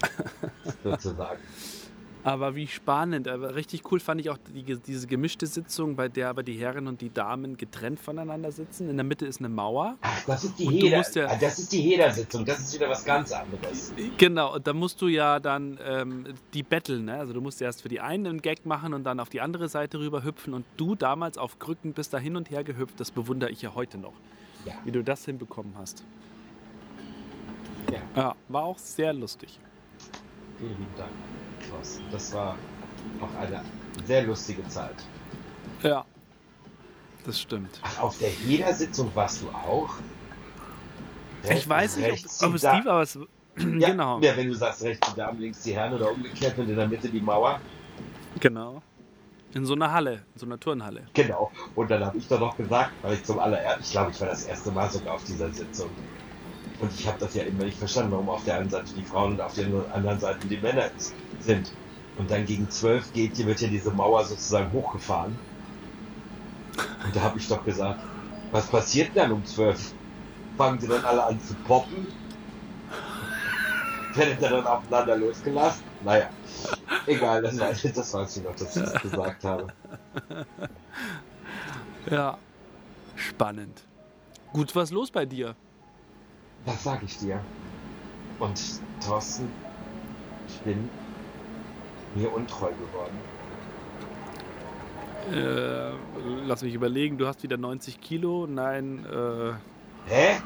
Sozusagen. 0.84 1.40
Aber 2.28 2.56
wie 2.56 2.68
spannend. 2.68 3.28
Aber 3.30 3.56
richtig 3.56 3.90
cool 3.90 4.02
fand 4.02 4.20
ich 4.20 4.30
auch 4.30 4.38
die, 4.54 4.76
diese 4.76 5.08
gemischte 5.08 5.48
Sitzung, 5.48 5.96
bei 5.96 6.10
der 6.10 6.28
aber 6.28 6.44
die 6.44 6.56
Herren 6.58 6.88
und 6.88 7.00
die 7.00 7.10
Damen 7.14 7.56
getrennt 7.56 8.00
voneinander 8.02 8.52
sitzen. 8.52 8.90
In 8.90 8.98
der 8.98 9.06
Mitte 9.06 9.26
ist 9.26 9.40
eine 9.40 9.48
Mauer. 9.48 9.96
Ach, 10.02 10.26
das 10.26 10.44
ist 10.44 10.60
die 10.60 10.66
Heder. 10.70 11.02
ja- 11.14 11.28
ah, 11.30 11.38
das 11.40 11.58
ist 11.60 11.72
die 11.72 11.80
Heder-Sitzung. 11.80 12.44
Das 12.44 12.60
ist 12.60 12.74
wieder 12.76 12.90
was 12.90 13.06
ganz 13.06 13.32
anderes. 13.32 13.94
Genau, 14.18 14.56
und 14.56 14.68
da 14.68 14.74
musst 14.74 15.02
du 15.02 15.08
ja 15.08 15.40
dann 15.40 15.80
ähm, 15.86 16.26
die 16.54 16.64
betteln. 16.64 17.06
Ne? 17.06 17.14
Also 17.16 17.32
du 17.32 17.40
musst 17.40 17.62
erst 17.62 17.82
für 17.82 17.88
die 17.88 18.02
einen 18.02 18.28
einen 18.28 18.42
Gag 18.42 18.66
machen 18.66 18.94
und 18.94 19.06
dann 19.06 19.22
auf 19.22 19.30
die 19.30 19.40
andere 19.40 19.70
Seite 19.70 19.98
rüber 20.00 20.26
hüpfen. 20.26 20.54
Und 20.54 20.66
du 20.76 20.96
damals 20.96 21.38
auf 21.38 21.60
Krücken 21.60 21.94
bist 21.94 22.14
da 22.14 22.18
hin 22.18 22.36
und 22.36 22.50
her 22.52 22.66
gehüpft. 22.66 23.00
Das 23.00 23.10
bewundere 23.10 23.52
ich 23.52 23.62
ja 23.62 23.74
heute 23.74 23.98
noch, 23.98 24.14
Ja. 24.66 24.74
wie 24.84 24.92
du 24.92 25.02
das 25.02 25.24
hinbekommen 25.24 25.76
hast. 25.78 26.04
Ja. 27.90 28.00
Ja, 28.22 28.36
war 28.50 28.64
auch 28.64 28.78
sehr 28.80 29.14
lustig. 29.14 29.60
Vielen 30.58 30.72
lieben 30.72 30.86
Dank, 30.98 31.12
Thorsten. 31.70 32.04
Das 32.12 32.34
war 32.34 32.56
auch 33.22 33.40
eine 33.42 33.64
sehr 34.06 34.24
lustige 34.24 34.68
Zeit. 34.68 34.96
Ja, 35.84 36.06
das 37.26 37.40
stimmt. 37.42 37.80
Ach, 37.84 38.00
auf 38.04 38.18
der 38.20 38.30
Heder-Sitzung 38.30 39.12
warst 39.14 39.42
du 39.42 39.50
auch? 39.50 39.90
Ich 41.50 41.68
weiß 41.68 41.98
nicht, 41.98 42.12
Rechts 42.12 42.44
ob, 42.44 42.50
ob 42.50 42.56
es 42.56 42.62
die 42.62 42.86
war, 42.86 43.02
es, 43.02 43.20
Ja, 43.80 43.90
genau, 43.90 44.20
ja, 44.20 44.36
wenn 44.38 44.48
du 44.48 44.54
sagst, 44.56 44.84
rechts 44.84 45.10
die 45.12 45.16
Damen, 45.16 45.40
links 45.40 45.64
die 45.64 45.74
Herren 45.76 45.94
oder 45.94 46.12
umgekehrt 46.12 46.58
und 46.58 46.70
in 46.70 46.76
der 46.76 46.88
Mitte 46.88 47.10
die 47.10 47.22
Mauer. 47.22 47.60
genau. 48.40 48.82
In 49.54 49.66
so 49.66 49.74
einer 49.74 49.92
Halle, 49.92 50.26
in 50.34 50.40
so 50.40 50.46
einer 50.46 50.60
Turnhalle. 50.60 51.08
Genau. 51.14 51.52
Und 51.74 51.90
dann 51.90 52.06
habe 52.06 52.18
ich 52.18 52.28
doch 52.28 52.40
noch 52.40 52.56
gesagt, 52.58 52.92
weil 53.02 53.14
ich 53.14 53.24
zum 53.24 53.40
allerersten, 53.40 53.82
ich 53.82 53.92
glaube, 53.92 54.12
ich 54.12 54.20
war 54.20 54.28
das 54.28 54.44
erste 54.46 54.72
Mal 54.72 54.90
sogar 54.92 55.16
auf 55.16 55.24
dieser 55.24 55.52
Sitzung. 55.52 55.90
Und 56.80 56.92
ich 56.94 57.08
habe 57.08 57.18
das 57.18 57.34
ja 57.34 57.44
immer 57.44 57.64
nicht 57.64 57.80
verstanden, 57.80 58.12
warum 58.12 58.30
auf 58.30 58.44
der 58.44 58.60
einen 58.60 58.70
Seite 58.70 58.94
die 58.94 59.04
Frauen 59.04 59.32
und 59.32 59.42
auf 59.42 59.56
der 59.56 59.66
anderen 59.94 60.20
Seite 60.20 60.46
die 60.48 60.58
Männer 60.58 60.92
ist, 60.96 61.16
sind. 61.40 61.72
Und 62.18 62.32
dann 62.32 62.46
gegen 62.46 62.70
zwölf 62.70 63.14
geht, 63.14 63.36
hier 63.38 63.46
wird 63.46 63.62
ja 63.62 63.68
diese 63.68 63.92
Mauer 63.92 64.26
sozusagen 64.26 64.72
hochgefahren. 64.72 65.38
Und 67.06 67.16
da 67.16 67.22
habe 67.22 67.38
ich 67.38 67.48
doch 67.48 67.64
gesagt, 67.64 68.02
was 68.52 68.68
passiert 68.68 69.16
denn 69.16 69.32
um 69.32 69.46
zwölf? 69.46 69.94
Fangen 70.58 70.80
sie 70.80 70.88
dann 70.88 71.06
alle 71.06 71.24
an 71.24 71.40
zu 71.42 71.54
poppen? 71.68 72.08
Werdet 74.16 74.42
ihr 74.42 74.50
dann 74.50 74.66
aufeinander 74.66 75.16
losgelassen? 75.18 75.84
Naja. 76.04 76.30
Egal, 77.06 77.42
das 77.42 77.84
ich, 77.84 77.94
das 77.94 78.14
weiß 78.14 78.38
ich 78.38 78.44
noch, 78.44 78.56
dass 78.56 78.76
ich 78.76 78.84
das 78.84 79.02
gesagt 79.02 79.44
habe. 79.44 79.68
Ja, 82.10 82.38
spannend. 83.16 83.84
Gut, 84.54 84.76
was 84.76 84.92
los 84.92 85.12
bei 85.12 85.26
dir? 85.26 85.56
Das 86.66 86.84
sag 86.84 87.04
ich 87.04 87.18
dir. 87.18 87.40
Und 88.40 88.60
Thorsten, 89.06 89.52
ich 90.48 90.60
bin 90.62 90.90
mir 92.16 92.34
untreu 92.34 92.70
geworden. 92.72 93.18
Äh, 95.34 95.92
lass 96.48 96.62
mich 96.64 96.74
überlegen, 96.74 97.18
du 97.18 97.28
hast 97.28 97.44
wieder 97.44 97.58
90 97.58 98.00
Kilo. 98.00 98.48
Nein, 98.48 99.06
äh, 99.06 99.54
Hä? 100.10 100.42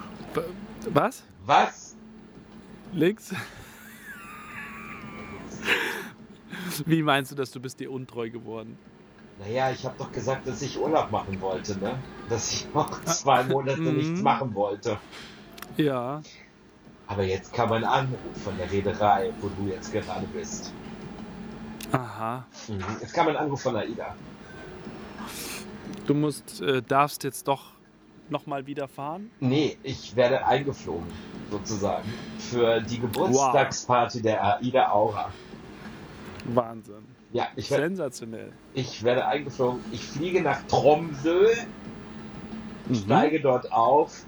was? 0.90 1.24
Was? 1.46 1.96
Links? 2.94 3.34
Wie 6.86 7.04
meinst 7.04 7.32
du, 7.32 7.36
dass 7.36 7.52
du 7.52 7.60
bist 7.60 7.80
dir 7.80 7.92
untreu 7.92 8.30
geworden? 8.30 8.78
Naja, 9.40 9.72
ich 9.72 9.84
habe 9.86 9.96
doch 9.98 10.12
gesagt, 10.12 10.48
dass 10.48 10.62
ich 10.62 10.80
Urlaub 10.80 11.12
machen 11.12 11.40
wollte, 11.42 11.78
ne? 11.80 11.98
Dass 12.30 12.54
ich 12.54 12.68
noch 12.74 13.04
zwei 13.06 13.44
Monate 13.44 13.82
Mhm. 13.82 13.98
nichts 13.98 14.22
machen 14.22 14.54
wollte. 14.54 14.98
Ja, 15.78 16.22
Aber 17.08 17.24
jetzt 17.24 17.54
kam 17.54 17.72
ein 17.74 17.84
Anruf 17.84 18.20
von 18.44 18.56
der 18.58 18.72
Reederei, 18.72 19.32
wo 19.42 19.50
du 19.50 19.68
jetzt 19.70 19.92
gerade 19.92 20.26
bist. 20.34 20.72
Aha. 21.92 22.46
Mhm. 22.68 22.80
Es 23.02 23.14
kam 23.14 23.28
ein 23.28 23.36
Anruf 23.38 23.62
von 23.62 23.76
AIDA. 23.76 24.16
Du 26.06 26.14
musst, 26.14 26.62
äh, 26.62 26.82
darfst 26.82 27.24
jetzt 27.24 27.48
doch 27.48 27.72
nochmal 28.30 28.66
wieder 28.66 28.88
fahren? 28.88 29.30
Nee, 29.40 29.78
ich 29.84 30.16
werde 30.16 30.46
eingeflogen, 30.46 31.08
sozusagen. 31.50 32.08
Für 32.40 32.82
die 32.82 33.00
Geburtstagsparty 33.00 34.22
der 34.22 34.58
AIDA 34.58 34.90
Aura. 34.92 35.32
Wahnsinn. 36.46 37.06
Ja, 37.34 37.48
ich 37.56 37.70
werde 37.72 37.84
Sensationell. 37.86 38.52
ich 38.74 39.04
werde 39.04 39.26
eingeflogen. 39.26 39.80
Ich 39.92 40.04
fliege 40.06 40.42
nach 40.42 40.64
Tromsø, 40.68 41.46
Mhm. 42.90 42.96
steige 42.96 43.40
dort 43.40 43.72
auf, 43.72 44.26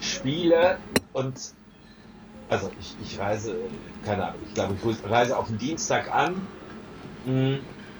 spiele 0.00 0.78
und 1.12 1.34
also 2.48 2.70
ich, 2.80 2.96
ich 3.02 3.18
reise, 3.18 3.56
keine 4.04 4.28
Ahnung, 4.28 4.40
ich 4.46 4.54
glaube, 4.54 4.76
ich 4.80 5.10
reise 5.10 5.36
auf 5.36 5.48
den 5.48 5.58
Dienstag 5.58 6.14
an. 6.14 6.46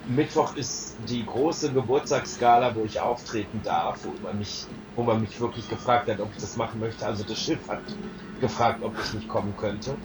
Mittwoch 0.09 0.54
ist 0.56 0.97
die 1.09 1.26
große 1.26 1.73
Geburtstagsgala, 1.73 2.75
wo 2.76 2.85
ich 2.85 3.00
auftreten 3.00 3.61
darf, 3.64 4.04
wo 4.04 4.12
man 4.26 4.38
mich, 4.38 4.66
wo 4.95 5.02
man 5.02 5.21
mich 5.21 5.38
wirklich 5.40 5.68
gefragt 5.68 6.09
hat, 6.09 6.21
ob 6.21 6.30
ich 6.35 6.40
das 6.40 6.56
machen 6.56 6.78
möchte. 6.80 7.04
Also 7.04 7.25
das 7.25 7.38
Schiff 7.38 7.68
hat 7.68 7.80
gefragt, 8.40 8.83
ob 8.83 8.95
ich 9.02 9.14
nicht 9.14 9.28
kommen 9.28 9.52
könnte. 9.56 9.97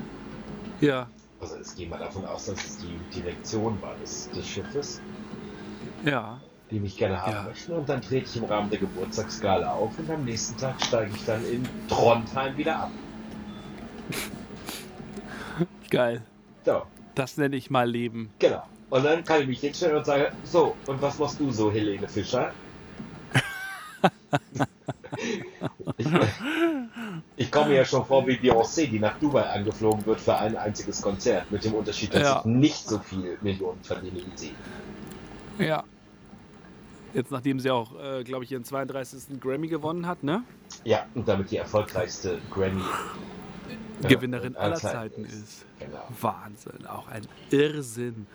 Ja, 0.80 1.08
Also 1.40 1.56
es 1.58 1.76
geht 1.76 1.90
mal 1.92 2.00
davon 2.00 2.26
aus, 2.26 2.46
dass 2.46 2.66
es 2.66 2.78
die 2.80 2.98
Direktion 3.16 3.80
war 3.82 3.94
des, 4.02 4.30
des 4.32 4.48
Schiffes. 4.48 5.00
ja. 6.04 6.40
die 6.72 6.80
mich 6.80 6.98
gerne 6.98 7.22
haben 7.22 7.34
Ja. 7.34 7.44
möchten. 7.44 7.74
Und 7.74 7.90
dann 7.90 8.02
trete 8.02 8.26
ich 8.26 8.38
im 8.38 8.46
Rahmen 8.46 8.70
der 8.70 8.80
Geburtstagsgala 8.80 9.74
auf 9.74 9.92
und 10.00 10.10
am 10.10 10.24
nächsten 10.24 10.58
Tag 10.58 10.82
steige 10.82 11.12
ich 11.14 11.26
dann 11.26 11.46
in 11.46 11.68
Trondheim 11.90 12.56
wieder 12.58 12.80
ab. 12.84 12.92
Geil. 15.90 16.22
So, 16.66 16.84
Das 17.14 17.36
nenne 17.38 17.58
ich 17.58 17.70
mal 17.70 17.88
Leben. 17.90 18.32
genau. 18.40 18.64
Und 18.92 19.06
dann 19.06 19.24
kann 19.24 19.42
ich 19.42 19.48
mich 19.48 19.62
hinstellen 19.62 19.96
und 19.98 20.06
sagen, 20.06 20.26
so, 20.44 20.76
und 20.86 21.02
was 21.02 21.18
machst 21.18 21.40
du 21.40 21.50
so, 21.50 21.72
Helene 21.72 22.08
Fischer? 22.10 22.52
ich, 25.98 26.08
ich 27.38 27.52
komme 27.52 27.74
ja 27.76 27.86
schon 27.86 28.06
vor 28.06 28.28
wie 28.28 28.34
Beyoncé, 28.36 28.90
die 28.90 29.00
nach 29.00 29.18
Dubai 29.18 29.44
angeflogen 29.44 30.06
wird 30.06 30.20
für 30.20 30.36
ein 30.38 30.58
einziges 30.58 31.02
Konzert, 31.02 31.50
mit 31.52 31.64
dem 31.64 31.74
Unterschied, 31.74 32.14
dass 32.14 32.22
Ja. 32.22 32.40
ich 32.40 32.46
nicht 32.46 32.86
so 32.88 33.00
viel 33.00 33.38
Millionen 33.42 33.82
verdiene 33.82 34.18
wie 34.18 34.38
sie. 34.38 34.54
Ja. 35.58 35.86
Jetzt, 37.14 37.32
nachdem 37.32 37.62
sie 37.62 37.72
auch, 37.72 37.92
äh, 37.98 38.24
glaube 38.26 38.44
ich, 38.44 38.52
ihren 38.52 38.66
32. 38.66 39.40
Grammy 39.40 39.70
gewonnen 39.70 40.06
hat, 40.06 40.22
ne? 40.24 40.44
Ja, 40.84 41.06
und 41.16 41.28
damit 41.30 41.50
die 41.52 41.58
erfolgreichste 41.58 42.40
Grammy 42.54 42.82
Ja, 44.02 44.10
Gewinnerin 44.10 44.58
aller 44.58 44.76
Zeiten 44.76 45.24
ist. 45.24 45.66
Genau. 45.80 46.04
Wahnsinn, 46.20 46.86
auch 46.88 47.08
ein 47.08 47.22
Irrsinn. 47.52 48.28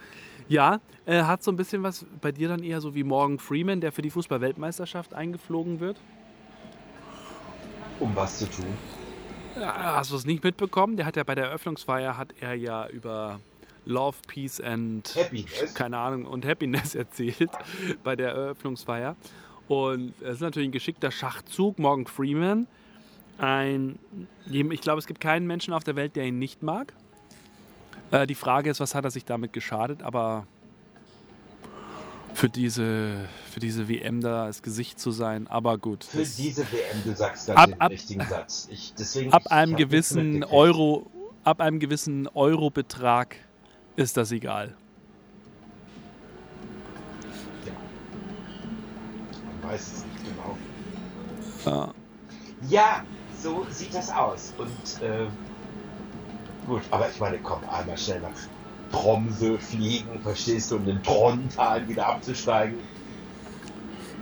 Ja, 0.48 0.80
äh, 1.06 1.22
hat 1.22 1.42
so 1.42 1.50
ein 1.50 1.56
bisschen 1.56 1.82
was 1.82 2.06
bei 2.20 2.32
dir 2.32 2.48
dann 2.48 2.62
eher 2.62 2.80
so 2.80 2.94
wie 2.94 3.02
Morgan 3.02 3.38
Freeman, 3.38 3.80
der 3.80 3.92
für 3.92 4.02
die 4.02 4.10
Fußball-Weltmeisterschaft 4.10 5.14
eingeflogen 5.14 5.80
wird? 5.80 5.96
Um 7.98 8.14
was 8.14 8.38
zu 8.38 8.46
tun. 8.50 8.66
Ja, 9.58 9.96
hast 9.96 10.12
du 10.12 10.16
es 10.16 10.26
nicht 10.26 10.44
mitbekommen? 10.44 10.96
Der 10.96 11.06
hat 11.06 11.16
ja 11.16 11.24
bei 11.24 11.34
der 11.34 11.46
Eröffnungsfeier 11.46 12.16
hat 12.16 12.34
er 12.40 12.54
ja 12.54 12.86
über 12.88 13.40
Love, 13.86 14.16
Peace 14.26 14.60
and 14.60 15.14
Happiness. 15.16 15.74
keine 15.74 15.96
Ahnung 15.96 16.26
und 16.26 16.44
Happiness 16.44 16.94
erzählt 16.94 17.50
bei 18.04 18.14
der 18.14 18.32
Eröffnungsfeier. 18.32 19.16
Und 19.68 20.14
es 20.20 20.36
ist 20.36 20.40
natürlich 20.42 20.68
ein 20.68 20.72
geschickter 20.72 21.10
Schachzug. 21.10 21.78
Morgan 21.78 22.06
Freeman, 22.06 22.66
ein, 23.38 23.98
ich 24.50 24.80
glaube, 24.80 24.98
es 24.98 25.06
gibt 25.06 25.20
keinen 25.20 25.46
Menschen 25.46 25.72
auf 25.72 25.84
der 25.84 25.96
Welt, 25.96 26.16
der 26.16 26.26
ihn 26.26 26.38
nicht 26.38 26.62
mag. 26.62 26.92
Äh, 28.10 28.26
die 28.26 28.34
Frage 28.34 28.70
ist, 28.70 28.80
was 28.80 28.94
hat 28.94 29.04
er 29.04 29.10
sich 29.10 29.24
damit 29.24 29.52
geschadet? 29.52 30.02
Aber 30.02 30.46
für 32.34 32.48
diese, 32.48 33.28
für 33.50 33.60
diese 33.60 33.88
WM 33.88 34.20
da 34.20 34.46
das 34.46 34.62
Gesicht 34.62 35.00
zu 35.00 35.10
sein, 35.10 35.46
aber 35.46 35.78
gut. 35.78 36.04
Für 36.04 36.18
diese 36.18 36.62
WM, 36.70 37.02
du 37.04 37.14
sagst 37.16 37.48
Ab- 37.50 37.56
gerade 37.56 37.72
den 37.72 37.80
ab- 37.80 37.90
richtigen 37.90 38.26
Satz. 38.26 38.68
Ich, 38.70 38.92
deswegen, 38.98 39.32
ab 39.32 39.42
ich 39.46 39.50
einem 39.52 39.76
gewissen. 39.76 40.44
Euro, 40.44 41.10
ab 41.44 41.60
einem 41.60 41.78
gewissen 41.80 42.28
Eurobetrag 42.28 43.36
ist 43.96 44.16
das 44.16 44.32
egal. 44.32 44.74
Man 49.62 49.70
weiß 49.70 49.80
es 49.80 50.04
nicht 50.04 50.24
genau. 50.24 50.56
Ja. 51.64 51.94
Ja, 52.68 53.04
so 53.40 53.66
sieht 53.70 53.94
das 53.94 54.10
aus. 54.10 54.52
Und 54.58 55.02
äh, 55.02 55.26
gut, 56.66 56.82
aber 56.90 57.08
ich 57.08 57.18
meine, 57.20 57.38
komm, 57.38 57.60
einmal 57.70 57.96
schnell 57.98 58.20
nach 58.20 58.30
Tromsø 58.92 59.58
fliegen, 59.58 60.20
verstehst 60.22 60.70
du, 60.70 60.76
und 60.76 60.86
in 60.88 61.02
Trondheim 61.02 61.88
wieder 61.88 62.06
abzusteigen. 62.06 62.78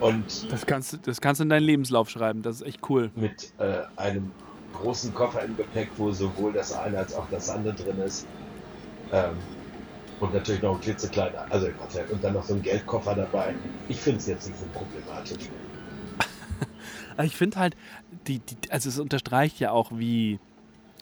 Und 0.01 0.51
Das 0.53 0.67
kannst, 0.67 0.93
du- 0.93 0.97
das 0.99 1.21
kannst 1.21 1.41
du 1.41 1.45
in 1.45 1.49
deinen 1.51 1.65
Lebenslauf 1.65 2.11
schreiben. 2.11 2.43
Das 2.43 2.57
ist 2.57 2.67
echt 2.67 2.81
cool. 2.89 3.11
mit 3.15 3.53
äh, 3.59 3.83
einem 3.97 4.31
großen 4.75 5.15
Koffer 5.15 5.43
im 5.45 5.57
Gepäck, 5.57 5.91
wo 5.97 6.11
sowohl 6.13 6.53
das 6.53 6.73
eine 6.73 6.99
als 6.99 7.15
auch 7.15 7.27
das 7.31 7.49
andere 7.49 7.75
drin 7.75 7.99
ist. 8.01 8.27
Ähm, 9.13 9.37
und 10.21 10.33
natürlich 10.35 10.63
noch 10.63 10.75
ein 10.77 10.81
klitzekleiner, 10.81 11.45
also 11.51 11.67
und 12.11 12.25
dann 12.25 12.33
noch 12.35 12.45
so 12.45 12.55
ein 12.55 12.63
Geldkoffer 12.63 13.15
dabei. 13.15 13.55
Ich 13.89 14.01
finde 14.01 14.19
es 14.19 14.27
jetzt 14.27 14.47
nicht 14.49 14.59
so 14.59 14.67
problematisch. 14.73 15.49
Ich 17.23 17.37
finde 17.37 17.59
halt, 17.61 17.77
die, 18.27 18.41
die, 18.41 18.57
also 18.73 18.89
es 18.89 18.99
unterstreicht 18.99 19.61
ja 19.61 19.71
auch, 19.71 19.93
wie. 19.93 20.41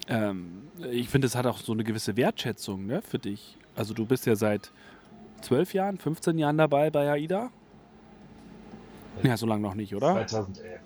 Ähm, 0.09 0.69
ich 0.91 1.09
finde, 1.09 1.27
es 1.27 1.35
hat 1.37 1.47
auch 1.47 1.59
so 1.59 1.73
eine 1.73 1.85
gewisse 1.85 2.17
Wertschätzung 2.17 2.87
ne, 2.87 3.03
für 3.03 3.19
dich. 3.19 3.57
Also, 3.77 3.95
du 3.95 4.05
bist 4.05 4.27
ja 4.27 4.37
seit 4.37 4.71
12 5.43 5.75
Jahren, 5.75 5.99
15 5.99 6.39
Jahren 6.39 6.59
dabei 6.59 6.91
bei 6.91 7.11
AIDA. 7.11 7.51
Ja, 9.23 9.37
so 9.37 9.47
lange 9.47 9.63
noch 9.63 9.75
nicht, 9.75 9.95
oder? 9.95 10.27
2011. 10.27 10.81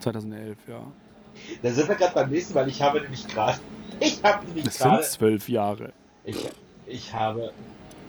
2011, 0.00 0.58
ja. 0.68 0.80
Da 1.62 1.70
sind 1.70 1.88
wir 1.88 1.94
gerade 1.94 2.14
beim 2.14 2.30
nächsten, 2.30 2.54
weil 2.54 2.68
ich 2.68 2.80
habe 2.82 3.00
nämlich 3.00 3.26
gerade, 3.26 3.58
ich 4.00 4.22
habe 4.22 4.44
nämlich 4.46 4.64
Das 4.64 4.76
sind 4.78 4.90
gerade, 4.90 5.02
zwölf 5.04 5.48
Jahre. 5.48 5.92
ich, 6.24 6.36
ich 6.86 7.12
habe, 7.14 7.52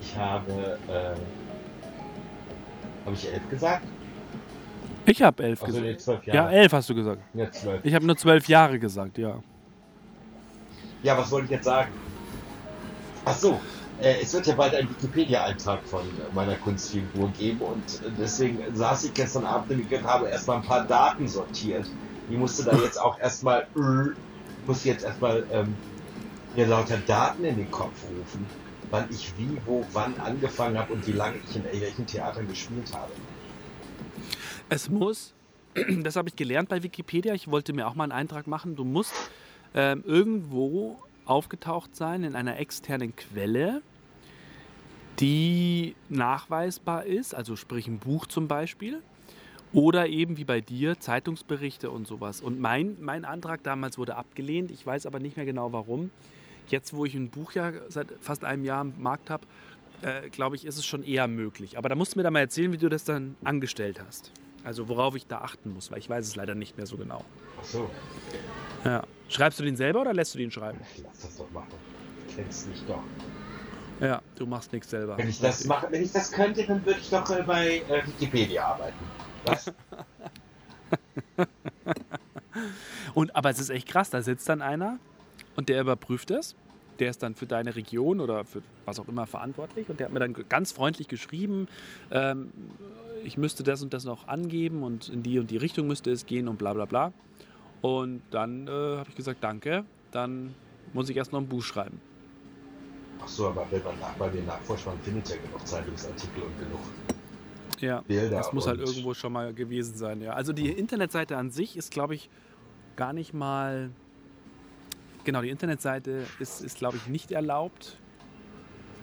ich 0.01 0.15
habe, 0.17 0.77
äh, 0.89 1.15
habe 3.05 3.15
ich 3.15 3.31
elf 3.31 3.49
gesagt? 3.49 3.85
Ich 5.05 5.21
habe 5.21 5.43
elf 5.43 5.63
Also 5.63 5.79
nee, 5.79 5.93
gesagt. 5.93 6.01
zwölf 6.01 6.27
Ja, 6.27 6.33
Jahre. 6.35 6.53
elf 6.55 6.71
hast 6.73 6.89
du 6.89 6.95
gesagt. 6.95 7.21
Ja, 7.33 7.51
zwölf. 7.51 7.83
Ich 7.85 7.93
habe 7.93 8.05
nur 8.05 8.17
zwölf 8.17 8.47
Jahre 8.47 8.79
gesagt, 8.79 9.17
ja. 9.17 9.41
Ja, 11.03 11.17
was 11.17 11.29
wollte 11.31 11.45
ich 11.45 11.51
jetzt 11.51 11.65
sagen? 11.65 11.91
Ach 13.25 13.35
so, 13.35 13.59
äh, 14.01 14.21
es 14.21 14.33
wird 14.33 14.47
ja 14.47 14.55
bald 14.55 14.73
einen 14.73 14.89
Wikipedia-Eintrag 14.89 15.83
von 15.85 16.01
meiner 16.33 16.55
Kunstfigur 16.55 17.29
geben 17.37 17.59
und 17.59 18.01
deswegen 18.17 18.59
saß 18.73 19.05
ich 19.05 19.13
gestern 19.13 19.45
Abend 19.45 19.69
nämlich 19.69 19.91
und 19.93 20.03
habe 20.05 20.29
erstmal 20.29 20.57
ein 20.57 20.63
paar 20.63 20.85
Daten 20.85 21.27
sortiert. 21.27 21.85
Die 22.29 22.37
musste 22.37 22.63
da 22.63 22.75
jetzt 22.77 22.99
auch 22.99 23.19
erstmal, 23.19 23.67
äh, 23.75 24.11
musste 24.65 24.89
jetzt 24.89 25.03
erstmal 25.03 25.45
ähm, 25.51 25.75
mir 26.55 26.67
lauter 26.67 26.97
Daten 27.05 27.43
in 27.43 27.57
den 27.57 27.69
Kopf 27.69 28.03
rufen, 28.09 28.45
wann 28.89 29.05
ich 29.09 29.33
wie, 29.37 29.57
wo, 29.65 29.85
wann 29.91 30.17
angefangen 30.19 30.77
habe 30.77 30.93
und 30.93 31.05
wie 31.05 31.11
lange 31.11 31.35
ich 31.49 31.55
in 31.55 31.63
welchen 31.81 32.05
Theatern 32.05 32.47
gespielt 32.47 32.93
habe. 32.93 33.11
Es 34.69 34.89
muss, 34.89 35.33
das 36.03 36.15
habe 36.15 36.29
ich 36.29 36.35
gelernt 36.35 36.69
bei 36.69 36.81
Wikipedia, 36.81 37.33
ich 37.33 37.49
wollte 37.49 37.73
mir 37.73 37.87
auch 37.87 37.95
mal 37.95 38.05
einen 38.05 38.13
Eintrag 38.13 38.47
machen, 38.47 38.75
du 38.77 38.85
musst 38.85 39.13
ähm, 39.73 40.03
irgendwo 40.05 40.99
aufgetaucht 41.25 41.95
sein 41.95 42.23
in 42.23 42.35
einer 42.35 42.59
externen 42.59 43.15
Quelle, 43.15 43.81
die 45.19 45.95
nachweisbar 46.09 47.05
ist, 47.05 47.35
also 47.35 47.55
sprich 47.55 47.87
ein 47.87 47.99
Buch 47.99 48.25
zum 48.27 48.47
Beispiel, 48.47 49.01
oder 49.71 50.07
eben 50.07 50.37
wie 50.37 50.43
bei 50.43 50.61
dir 50.61 50.99
Zeitungsberichte 50.99 51.89
und 51.89 52.07
sowas. 52.07 52.41
Und 52.41 52.59
mein, 52.59 52.97
mein 52.99 53.25
Antrag 53.25 53.63
damals 53.63 53.97
wurde 53.97 54.15
abgelehnt, 54.15 54.71
ich 54.71 54.85
weiß 54.85 55.05
aber 55.05 55.19
nicht 55.19 55.35
mehr 55.35 55.45
genau 55.45 55.73
warum. 55.73 56.11
Jetzt, 56.67 56.93
wo 56.93 57.05
ich 57.05 57.15
ein 57.15 57.29
Buch 57.29 57.53
ja 57.53 57.73
seit 57.89 58.07
fast 58.21 58.45
einem 58.45 58.63
Jahr 58.63 58.81
am 58.81 58.93
Markt 58.99 59.29
habe, 59.29 59.45
äh, 60.01 60.29
glaube 60.29 60.55
ich, 60.55 60.65
ist 60.65 60.77
es 60.77 60.85
schon 60.85 61.03
eher 61.03 61.27
möglich. 61.27 61.77
Aber 61.77 61.89
da 61.89 61.95
musst 61.95 62.13
du 62.13 62.19
mir 62.19 62.23
da 62.23 62.31
mal 62.31 62.39
erzählen, 62.39 62.71
wie 62.71 62.77
du 62.77 62.89
das 62.89 63.03
dann 63.03 63.35
angestellt 63.43 63.99
hast. 64.05 64.31
Also 64.63 64.87
worauf 64.87 65.15
ich 65.15 65.27
da 65.27 65.39
achten 65.39 65.73
muss, 65.73 65.91
weil 65.91 65.99
ich 65.99 66.09
weiß 66.09 66.25
es 66.25 66.35
leider 66.35 66.55
nicht 66.55 66.77
mehr 66.77 66.85
so 66.85 66.95
genau. 66.95 67.25
Ach 67.59 67.65
so. 67.65 67.89
Ja. 68.83 69.03
Schreibst 69.29 69.59
du 69.59 69.63
den 69.63 69.75
selber 69.75 70.01
oder 70.01 70.13
lässt 70.13 70.33
du 70.33 70.37
den 70.37 70.51
schreiben? 70.51 70.79
Lass 71.03 71.21
das 71.21 71.37
doch 71.37 71.49
machen. 71.51 71.69
Du 72.27 72.35
kennst 72.35 72.67
mich 72.67 72.83
doch. 72.85 73.03
Ja, 73.99 74.21
du 74.35 74.45
machst 74.45 74.73
nichts 74.73 74.89
selber. 74.89 75.17
Wenn 75.17 75.29
ich 75.29 75.39
das 75.39 75.65
mache, 75.65 75.87
wenn 75.89 76.03
ich 76.03 76.11
das 76.11 76.31
könnte, 76.31 76.65
dann 76.65 76.85
würde 76.85 76.99
ich 76.99 77.09
doch 77.09 77.29
äh, 77.29 77.43
bei 77.43 77.77
äh, 77.89 78.05
Wikipedia 78.05 78.65
arbeiten. 78.65 78.97
Was? 79.45 79.71
Und, 83.13 83.35
aber 83.35 83.49
es 83.49 83.59
ist 83.59 83.69
echt 83.69 83.87
krass, 83.87 84.09
da 84.09 84.21
sitzt 84.21 84.49
dann 84.49 84.61
einer 84.61 84.99
und 85.55 85.69
der 85.69 85.81
überprüft 85.81 86.31
es. 86.31 86.55
Der 86.99 87.09
ist 87.09 87.23
dann 87.23 87.35
für 87.35 87.47
deine 87.47 87.75
Region 87.75 88.19
oder 88.19 88.45
für 88.45 88.61
was 88.85 88.99
auch 88.99 89.07
immer 89.07 89.25
verantwortlich 89.25 89.89
und 89.89 89.99
der 89.99 90.07
hat 90.07 90.13
mir 90.13 90.19
dann 90.19 90.33
ganz 90.47 90.71
freundlich 90.71 91.07
geschrieben, 91.07 91.67
ähm, 92.11 92.51
ich 93.23 93.37
müsste 93.37 93.63
das 93.63 93.81
und 93.81 93.93
das 93.93 94.03
noch 94.03 94.27
angeben 94.27 94.83
und 94.83 95.09
in 95.09 95.23
die 95.23 95.39
und 95.39 95.49
die 95.49 95.57
Richtung 95.57 95.87
müsste 95.87 96.11
es 96.11 96.25
gehen 96.25 96.47
und 96.47 96.57
bla 96.57 96.73
bla 96.73 96.85
bla. 96.85 97.13
Und 97.83 98.21
dann 98.31 98.65
äh, 98.65 98.71
habe 98.71 99.09
ich 99.09 99.15
gesagt, 99.15 99.43
danke, 99.43 99.83
dann 100.11 100.55
muss 100.93 101.09
ich 101.09 101.17
erst 101.17 101.33
noch 101.33 101.41
ein 101.41 101.47
Buch 101.49 101.61
schreiben. 101.61 101.99
Ach 103.21 103.27
so, 103.27 103.49
aber 103.49 103.67
wenn 103.71 103.83
man 103.83 103.99
nach, 103.99 104.13
bei 104.13 104.31
mir 104.31 104.41
nachforscht, 104.43 104.85
man 104.85 104.97
findet 105.01 105.27
ja 105.27 105.35
genug 105.35 105.67
Zeitungsartikel 105.67 106.43
und 106.43 106.57
genug 106.57 106.79
Ja, 107.81 107.99
Bilder. 108.07 108.37
das 108.37 108.53
muss 108.53 108.67
halt 108.67 108.79
irgendwo 108.79 109.13
schon 109.13 109.33
mal 109.33 109.53
gewesen 109.53 109.95
sein. 109.95 110.21
Ja. 110.21 110.31
Also 110.31 110.53
die 110.53 110.69
Internetseite 110.69 111.35
an 111.35 111.51
sich 111.51 111.75
ist, 111.75 111.91
glaube 111.91 112.15
ich, 112.15 112.29
gar 112.95 113.11
nicht 113.11 113.33
mal. 113.33 113.89
Genau, 115.25 115.41
die 115.41 115.49
Internetseite 115.49 116.23
ist, 116.39 116.61
ist 116.61 116.77
glaube 116.77 116.95
ich, 116.95 117.07
nicht 117.07 117.33
erlaubt. 117.33 117.97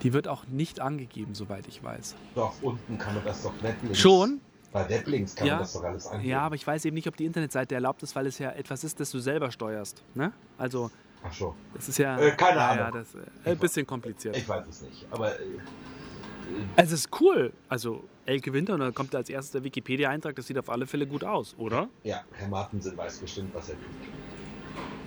Die 0.03 0.15
wird 0.15 0.27
auch 0.27 0.47
nicht 0.47 0.81
angegeben, 0.81 1.35
soweit 1.35 1.69
ich 1.69 1.83
weiß. 1.85 2.15
Doch, 2.35 2.55
unten 2.63 2.97
kann 2.97 3.15
man 3.15 3.25
das 3.27 3.43
doch 3.43 3.53
Weblinks. 3.63 3.99
Schon? 3.99 4.41
Bei 4.73 4.89
Weblinks 4.89 5.35
kann 5.35 5.47
Ja. 5.49 5.55
man 5.55 5.63
das 5.63 5.73
doch 5.73 5.83
alles 5.83 6.07
angeben. 6.07 6.29
Ja, 6.31 6.43
aber 6.43 6.55
ich 6.55 6.67
weiß 6.67 6.85
eben 6.85 6.95
nicht, 6.95 7.09
ob 7.09 7.17
die 7.17 7.25
Internetseite 7.25 7.75
erlaubt 7.75 8.03
ist, 8.03 8.15
weil 8.15 8.27
es 8.27 8.39
ja 8.39 8.51
etwas 8.53 8.85
ist, 8.85 9.01
das 9.01 9.11
du 9.11 9.19
selber 9.19 9.51
steuerst. 9.51 10.03
Ne? 10.15 10.33
Also, 10.59 10.91
Ach 11.23 11.33
so, 11.33 11.55
das 11.75 11.89
ist 11.89 11.99
ja. 11.99 12.19
Äh, 12.19 12.31
keine 12.33 12.61
Ahnung. 12.61 12.79
Ja, 12.87 12.91
das, 12.93 13.15
äh, 13.15 13.51
ein 13.51 13.59
bisschen 13.59 13.87
kompliziert. 13.87 14.37
ich 14.37 14.49
weiß 14.49 14.67
es 14.69 14.83
nicht. 14.83 15.07
Aber 15.11 15.39
äh, 15.39 15.43
Es 16.77 16.93
ist 16.93 17.09
cool. 17.21 17.53
Also, 17.69 18.05
Elke 18.27 18.53
Winter, 18.53 18.75
und 18.75 18.81
dann 18.81 18.95
kommt 18.95 19.13
da 19.13 19.19
als 19.19 19.29
erstes 19.29 19.53
der 19.53 19.65
Wikipedia-Eintrag, 19.65 20.37
das 20.37 20.47
sieht 20.47 20.57
auf 20.59 20.71
alle 20.71 20.87
Fälle 20.87 21.07
gut 21.07 21.25
aus, 21.25 21.55
oder? 21.59 21.89
ja, 22.05 22.23
Herr 22.33 22.49
Martensen 22.49 22.97
weiß 22.97 23.19
bestimmt, 23.19 23.53
was 23.55 23.71
er 23.71 23.75
tut. 23.77 23.85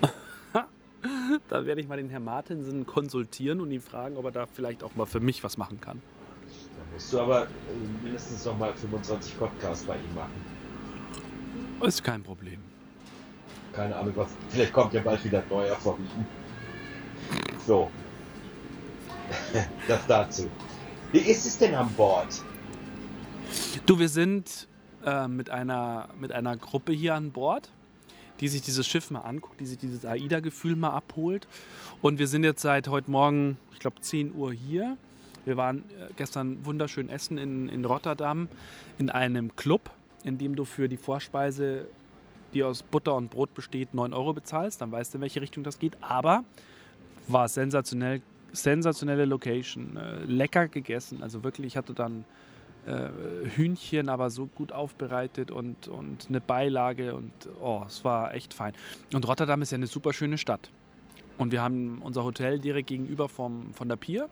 Da 1.50 1.66
werde 1.66 1.82
ich 1.82 1.88
mal 1.88 1.98
den 1.98 2.10
Herrn 2.10 2.24
Martinsen 2.24 2.86
konsultieren 2.86 3.60
und 3.60 3.72
ihn 3.72 3.82
fragen, 3.82 4.16
ob 4.18 4.26
er 4.26 4.32
da 4.32 4.46
vielleicht 4.46 4.84
auch 4.84 4.96
mal 4.96 5.06
für 5.06 5.20
mich 5.20 5.44
was 5.44 5.58
machen 5.58 5.82
kann. 5.82 6.02
Musst 6.94 7.12
du 7.12 7.20
aber 7.20 7.44
äh, 7.44 7.48
mindestens 8.04 8.46
noch 8.46 8.58
mal 8.58 8.74
25 8.74 9.38
Podcasts 9.40 9.86
bei 9.86 9.96
ihm 9.96 10.16
machen. 10.16 10.54
Ist 11.82 12.04
kein 12.04 12.22
Problem. 12.22 12.60
Keine 13.74 13.96
Ahnung, 13.96 14.14
was. 14.16 14.30
Vielleicht 14.50 14.72
kommt 14.72 14.94
ja 14.94 15.02
bald 15.02 15.24
wieder 15.26 15.44
neuer 15.50 15.76
von 15.76 15.98
ihm. 15.98 16.26
So. 17.66 17.90
das 19.88 20.06
dazu. 20.08 20.50
Wie 21.12 21.20
ist 21.20 21.46
es 21.46 21.58
denn 21.58 21.74
an 21.74 21.90
Bord? 21.94 22.44
Du, 23.86 23.98
wir 23.98 24.10
sind 24.10 24.68
äh, 25.06 25.28
mit, 25.28 25.50
einer, 25.50 26.10
mit 26.20 26.32
einer 26.32 26.56
Gruppe 26.58 26.92
hier 26.92 27.16
an 27.16 27.32
Bord, 27.32 27.72
die 28.40 28.48
sich 28.48 28.62
dieses 28.62 28.88
Schiff 28.88 29.12
mal 29.12 29.22
anguckt, 29.22 29.60
die 29.60 29.66
sich 29.66 29.78
dieses 29.78 30.06
AIDA-Gefühl 30.06 30.76
mal 30.76 30.92
abholt. 30.92 31.48
Und 32.02 32.20
wir 32.20 32.28
sind 32.28 32.44
jetzt 32.44 32.62
seit 32.62 32.88
heute 32.88 33.10
Morgen, 33.10 33.58
ich 33.72 33.80
glaube, 33.80 34.00
10 34.00 34.34
Uhr 34.36 34.54
hier. 34.54 34.98
Wir 35.46 35.58
waren 35.58 35.80
äh, 35.80 36.14
gestern 36.16 36.66
wunderschön 36.66 37.10
essen 37.10 37.38
in, 37.38 37.70
in 37.70 37.86
Rotterdam 37.86 38.48
in 38.98 39.10
einem 39.10 39.56
Club, 39.56 39.90
in 40.24 40.38
dem 40.38 40.56
du 40.56 40.66
für 40.66 40.88
die 40.88 40.98
Vorspeise, 40.98 41.88
die 42.54 42.64
aus 42.64 42.84
Butter 42.84 43.16
und 43.16 43.30
Brot 43.30 43.54
besteht, 43.54 43.94
9 43.94 44.14
Euro 44.14 44.34
bezahlst. 44.34 44.82
Dann 44.82 44.92
weißt 44.92 45.14
du, 45.14 45.18
in 45.18 45.22
welche 45.22 45.42
Richtung 45.42 45.64
das 45.64 45.80
geht. 45.80 45.98
Aber 46.02 46.44
war 47.28 47.48
sensationell, 47.48 48.22
sensationelle 48.52 49.26
Location, 49.26 49.98
äh, 49.98 50.24
lecker 50.26 50.68
gegessen. 50.68 51.24
Also 51.24 51.44
wirklich, 51.44 51.68
ich 51.68 51.78
hatte 51.78 51.94
dann 51.94 52.26
äh, 52.86 53.10
Hühnchen, 53.56 54.10
aber 54.10 54.30
so 54.30 54.48
gut 54.48 54.72
aufbereitet 54.72 55.52
und, 55.52 55.88
und 55.88 56.28
eine 56.30 56.42
Beilage 56.42 57.16
und 57.16 57.32
oh, 57.62 57.84
es 57.88 58.04
war 58.04 58.34
echt 58.34 58.54
fein. 58.54 58.74
Und 59.14 59.28
Rotterdam 59.28 59.62
ist 59.62 59.72
ja 59.72 59.78
eine 59.78 59.88
super 59.88 60.14
schöne 60.14 60.38
Stadt. 60.38 60.70
Und 61.38 61.52
wir 61.52 61.62
haben 61.62 62.02
unser 62.02 62.24
Hotel 62.24 62.60
direkt 62.60 62.90
gegenüber 62.90 63.28
vom, 63.28 63.74
von 63.74 63.90
der 63.90 63.96
Pier. 63.96 64.30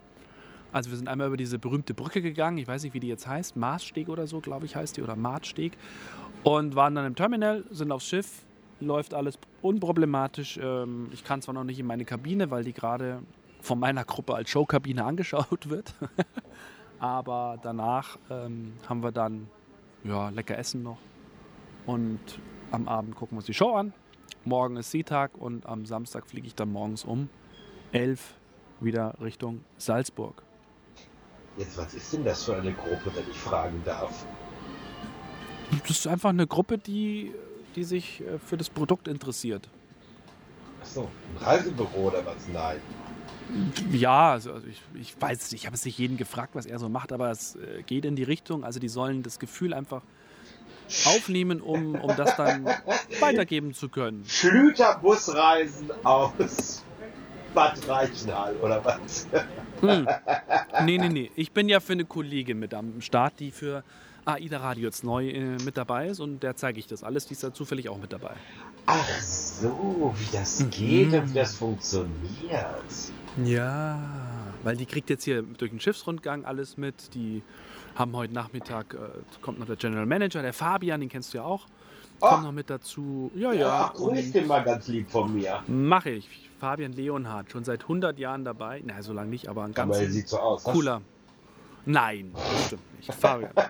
Also 0.72 0.90
wir 0.90 0.98
sind 0.98 1.08
einmal 1.08 1.28
über 1.28 1.38
diese 1.38 1.60
berühmte 1.60 1.94
Brücke 1.94 2.22
gegangen, 2.22 2.58
ich 2.58 2.68
weiß 2.68 2.84
nicht, 2.84 2.94
wie 2.94 3.00
die 3.00 3.08
jetzt 3.08 3.28
heißt, 3.28 3.58
Maßsteg 3.58 4.08
oder 4.08 4.28
so, 4.28 4.40
glaube 4.40 4.66
ich, 4.66 4.76
heißt 4.76 4.98
die, 4.98 5.02
oder 5.02 5.16
Maatsteg. 5.16 5.74
Und 6.44 6.76
waren 6.76 6.96
dann 6.96 7.06
im 7.06 7.16
Terminal, 7.16 7.66
sind 7.70 7.92
aufs 7.92 8.08
Schiff, 8.08 8.44
läuft 8.80 9.14
alles 9.14 9.38
unproblematisch. 9.62 10.60
Ähm, 10.62 11.10
Ich 11.12 11.24
kann 11.24 11.42
zwar 11.42 11.54
noch 11.54 11.64
nicht 11.64 11.80
in 11.80 11.86
meine 11.86 12.06
Kabine, 12.06 12.50
weil 12.50 12.64
die 12.64 12.74
gerade 12.74 13.22
von 13.62 13.80
meiner 13.80 14.04
Gruppe 14.06 14.34
als 14.34 14.50
Showkabine 14.50 15.04
angeschaut 15.06 15.70
wird. 15.70 15.94
Aber 17.00 17.58
danach 17.62 18.18
ähm, 18.30 18.74
haben 18.88 19.04
wir 19.04 19.12
dann 19.12 19.48
ja, 20.04 20.30
lecker 20.30 20.58
Essen 20.58 20.84
noch. 20.84 20.98
Und 21.86 22.20
am 22.72 22.88
Abend 22.88 23.16
gucken 23.16 23.36
wir 23.36 23.40
uns 23.40 23.46
die 23.46 23.54
Show 23.54 23.74
an. 23.76 23.94
Morgen 24.46 24.78
ist 24.78 24.92
Seetag 24.92 25.38
und 25.38 25.66
am 25.66 25.86
Samstag 25.86 26.26
fliege 26.28 26.48
ich 26.48 26.56
dann 26.56 26.72
morgens 26.72 27.04
um 27.04 27.30
11 27.92 28.36
wieder 28.80 29.16
Richtung 29.22 29.62
Salzburg. 29.78 30.42
Jetzt, 31.58 31.78
was 31.78 31.94
ist 31.94 32.14
denn 32.14 32.24
das 32.24 32.44
für 32.44 32.56
eine 32.56 32.74
Gruppe, 32.74 33.12
wenn 33.14 33.30
ich 33.30 33.38
fragen 33.38 33.82
darf? 33.86 34.26
Das 35.88 35.98
ist 35.98 36.08
einfach 36.08 36.30
eine 36.30 36.48
Gruppe, 36.48 36.78
die, 36.78 37.34
die 37.76 37.84
sich 37.84 38.22
äh, 38.22 38.40
für 38.40 38.58
das 38.58 38.70
Produkt 38.70 39.08
interessiert. 39.08 39.70
Achso, 40.82 41.10
ein 41.36 41.44
Reisebüro 41.44 42.08
oder 42.08 42.26
was? 42.26 42.48
Nein. 42.52 42.78
Ja, 43.92 44.32
also 44.32 44.54
also 44.54 44.68
ich, 44.68 44.82
ich 44.94 45.22
weiß 45.22 45.52
nicht, 45.52 45.62
ich 45.62 45.66
habe 45.66 45.76
es 45.76 45.84
nicht 45.84 45.98
jeden 45.98 46.18
gefragt, 46.18 46.56
was 46.56 46.66
er 46.66 46.80
so 46.80 46.90
macht, 46.90 47.12
aber 47.12 47.32
es 47.32 47.56
äh, 47.56 47.84
geht 47.84 48.06
in 48.06 48.16
die 48.16 48.24
Richtung. 48.24 48.64
Also 48.64 48.80
die 48.80 48.90
sollen 48.90 49.24
das 49.24 49.40
Gefühl 49.40 49.74
einfach 49.74 50.02
aufnehmen, 51.06 51.62
um, 51.62 51.96
um 51.96 52.16
das 52.16 52.36
dann 52.36 52.66
weitergeben 53.20 53.74
zu 53.74 53.90
können. 53.90 54.24
Schlüterbusreisen 54.26 55.92
aus 56.04 56.84
Bad 57.54 57.88
Reichenhall 57.88 58.56
oder 58.58 58.84
was? 58.84 59.28
Hm. 59.82 60.08
Nee, 60.86 60.98
nee, 60.98 61.10
nee. 61.10 61.32
Ich 61.36 61.52
bin 61.52 61.68
ja 61.70 61.80
für 61.80 61.94
eine 61.94 62.06
Kollegin 62.06 62.60
mit 62.60 62.74
am 62.74 63.02
Start, 63.02 63.40
die 63.40 63.52
für 63.52 63.84
AIDA 64.26 64.58
Radio 64.58 64.86
jetzt 64.86 65.04
neu 65.04 65.30
äh, 65.30 65.58
mit 65.64 65.78
dabei 65.78 66.08
ist 66.08 66.20
und 66.20 66.42
der 66.44 66.56
zeige 66.56 66.80
ich 66.80 66.88
das 66.88 67.04
alles. 67.04 67.26
Die 67.26 67.34
ist 67.34 67.44
da 67.44 67.54
zufällig 67.54 67.90
auch 67.90 67.98
mit 67.98 68.14
dabei. 68.14 68.32
Ach 68.86 69.08
so, 69.22 70.14
wie 70.18 70.38
das 70.38 70.64
geht 70.70 71.14
und 71.14 71.30
wie 71.32 71.34
das 71.34 71.56
funktioniert. 71.56 72.76
Ja, 73.44 74.00
weil 74.64 74.76
die 74.78 74.86
kriegt 74.86 75.10
jetzt 75.10 75.24
hier 75.24 75.42
durch 75.42 75.72
den 75.72 75.80
Schiffsrundgang 75.80 76.46
alles 76.46 76.78
mit. 76.78 77.14
Die 77.16 77.42
haben 77.96 78.16
heute 78.16 78.34
Nachmittag, 78.34 78.94
äh, 78.94 78.98
kommt 79.42 79.60
noch 79.60 79.66
der 79.68 79.76
General 79.78 80.06
Manager, 80.06 80.42
der 80.42 80.54
Fabian, 80.54 81.00
den 81.00 81.10
kennst 81.10 81.34
du 81.34 81.40
ja 81.40 81.44
auch. 81.44 81.66
Kommt 82.20 82.42
Oh. 82.44 82.46
noch 82.48 82.52
mit 82.52 82.70
dazu. 82.70 83.32
Ja, 83.36 83.52
ja. 83.52 83.90
Ach, 83.90 83.94
grüß 83.96 84.32
den 84.32 84.46
mal 84.46 84.64
ganz 84.64 84.88
lieb 84.88 85.10
von 85.10 85.34
mir. 85.34 85.64
Mache 85.68 86.12
ich. 86.12 86.51
Fabian 86.62 86.94
Leonhardt, 86.94 87.52
schon 87.52 87.64
seit 87.64 87.82
100 87.82 88.20
Jahren 88.20 88.46
dabei. 88.46 88.84
Na, 88.86 89.02
so 89.02 89.14
lange 89.14 89.32
nicht, 89.32 89.48
aber 89.48 89.64
ein 89.64 89.74
ganz 89.74 89.96
Aber 89.96 90.00
er 90.00 90.12
sieht 90.12 90.28
so 90.28 90.38
aus. 90.38 90.64
cooler. 90.64 91.02
Nein, 91.86 92.34
das 92.36 92.68
stimmt 92.68 92.98
nicht. 92.98 93.14
Fabian. 93.14 93.52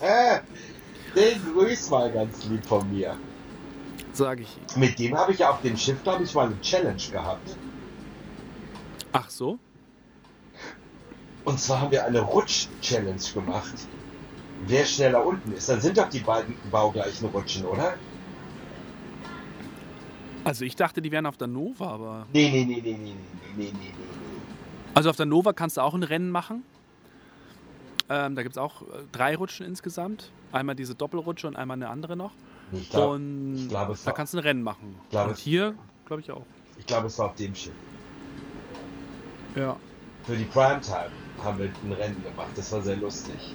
Äh, 0.00 0.40
Den 1.14 1.38
grüß 1.52 1.90
mal 1.90 2.10
ganz 2.10 2.44
lieb 2.46 2.64
von 2.64 2.90
mir. 2.90 3.14
Sage 4.12 4.42
ich 4.42 4.56
ihm. 4.56 4.80
Mit 4.80 4.98
dem 4.98 5.18
habe 5.18 5.32
ich 5.32 5.40
ja 5.40 5.50
auf 5.50 5.60
dem 5.60 5.76
Schiff, 5.76 6.02
glaube 6.02 6.22
ich, 6.24 6.34
mal 6.34 6.46
eine 6.46 6.58
Challenge 6.62 7.02
gehabt. 7.12 7.56
Ach 9.12 9.28
so? 9.28 9.58
Und 11.44 11.60
zwar 11.60 11.82
haben 11.82 11.90
wir 11.90 12.06
eine 12.06 12.20
Rutsch-Challenge 12.20 13.20
gemacht. 13.34 13.74
Wer 14.66 14.86
schneller 14.86 15.26
unten 15.26 15.52
ist, 15.52 15.68
dann 15.68 15.80
sind 15.82 15.98
doch 15.98 16.08
die 16.08 16.20
beiden 16.20 16.54
baugleichen 16.70 17.28
Rutschen, 17.28 17.66
oder? 17.66 17.94
Also 20.48 20.64
ich 20.64 20.76
dachte, 20.76 21.02
die 21.02 21.12
wären 21.12 21.26
auf 21.26 21.36
der 21.36 21.46
Nova, 21.46 21.88
aber. 21.88 22.26
Nee, 22.32 22.48
nee, 22.50 22.64
nee, 22.64 22.80
nee, 22.82 22.96
nee, 22.96 23.14
nee, 23.54 23.64
nee, 23.64 23.70
nee. 23.70 23.92
Also 24.94 25.10
auf 25.10 25.16
der 25.16 25.26
Nova 25.26 25.52
kannst 25.52 25.76
du 25.76 25.82
auch 25.82 25.92
ein 25.92 26.02
Rennen 26.02 26.30
machen. 26.30 26.62
Ähm, 28.08 28.34
da 28.34 28.42
gibt 28.42 28.54
es 28.54 28.58
auch 28.58 28.80
äh, 28.80 28.86
drei 29.12 29.36
Rutschen 29.36 29.66
insgesamt. 29.66 30.32
Einmal 30.50 30.74
diese 30.74 30.94
Doppelrutsche 30.94 31.46
und 31.48 31.56
einmal 31.56 31.76
eine 31.76 31.90
andere 31.90 32.16
noch. 32.16 32.30
Ich 32.72 32.88
glaub, 32.88 33.12
und 33.12 33.56
ich 33.56 33.68
glaub, 33.68 33.94
da 34.02 34.12
kannst 34.12 34.32
du 34.32 34.38
ein 34.38 34.42
Rennen 34.42 34.62
machen. 34.62 34.96
Glaub, 35.10 35.28
und 35.28 35.36
hier, 35.36 35.74
glaube 36.06 36.22
ich 36.22 36.30
auch. 36.30 36.44
Ich 36.78 36.86
glaube, 36.86 37.08
es 37.08 37.18
war 37.18 37.26
auf 37.26 37.34
dem 37.34 37.54
Schiff. 37.54 37.74
Ja. 39.54 39.76
Für 40.24 40.34
die 40.34 40.44
Primetime 40.44 41.10
haben 41.44 41.58
wir 41.58 41.66
ein 41.66 41.92
Rennen 41.92 42.22
gemacht. 42.22 42.48
Das 42.56 42.72
war 42.72 42.80
sehr 42.80 42.96
lustig. 42.96 43.54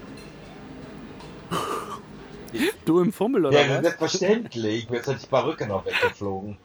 du 2.86 3.00
im 3.00 3.12
Fummel, 3.12 3.48
oder? 3.48 3.60
Ja, 3.60 3.76
was? 3.78 3.82
selbstverständlich. 3.82 4.84
Jetzt 4.84 4.92
hätte 4.92 5.08
halt 5.08 5.24
ich 5.24 5.30
Barücke 5.30 5.66
noch 5.66 5.84
weggeflogen. 5.88 6.56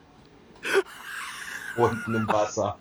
Unten 1.75 2.15
im 2.15 2.27
Wasser. 2.27 2.77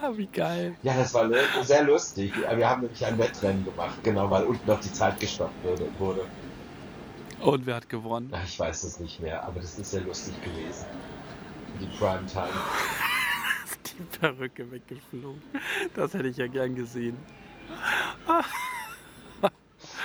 Ah, 0.00 0.10
wie 0.14 0.26
geil. 0.26 0.76
Ja, 0.82 0.96
das 0.96 1.12
war 1.12 1.28
sehr 1.62 1.82
lustig. 1.82 2.32
Wir 2.36 2.68
haben 2.68 2.82
nämlich 2.82 3.04
ein 3.04 3.18
Wettrennen 3.18 3.64
gemacht, 3.64 4.02
genau, 4.02 4.30
weil 4.30 4.44
unten 4.44 4.66
noch 4.66 4.80
die 4.80 4.92
Zeit 4.92 5.18
gestoppt 5.18 5.64
wurde. 5.64 5.88
wurde. 5.98 6.24
Und 7.40 7.66
wer 7.66 7.76
hat 7.76 7.88
gewonnen? 7.88 8.30
Ach, 8.32 8.44
ich 8.44 8.58
weiß 8.58 8.84
es 8.84 9.00
nicht 9.00 9.20
mehr, 9.20 9.42
aber 9.44 9.60
das 9.60 9.78
ist 9.78 9.90
sehr 9.90 10.02
lustig 10.02 10.34
gewesen. 10.42 10.86
Die 11.80 11.86
Primetime. 11.98 12.48
Die 13.98 14.18
Perücke 14.18 14.70
weggeflogen. 14.70 15.42
Das 15.94 16.14
hätte 16.14 16.28
ich 16.28 16.36
ja 16.36 16.46
gern 16.46 16.74
gesehen. 16.74 17.16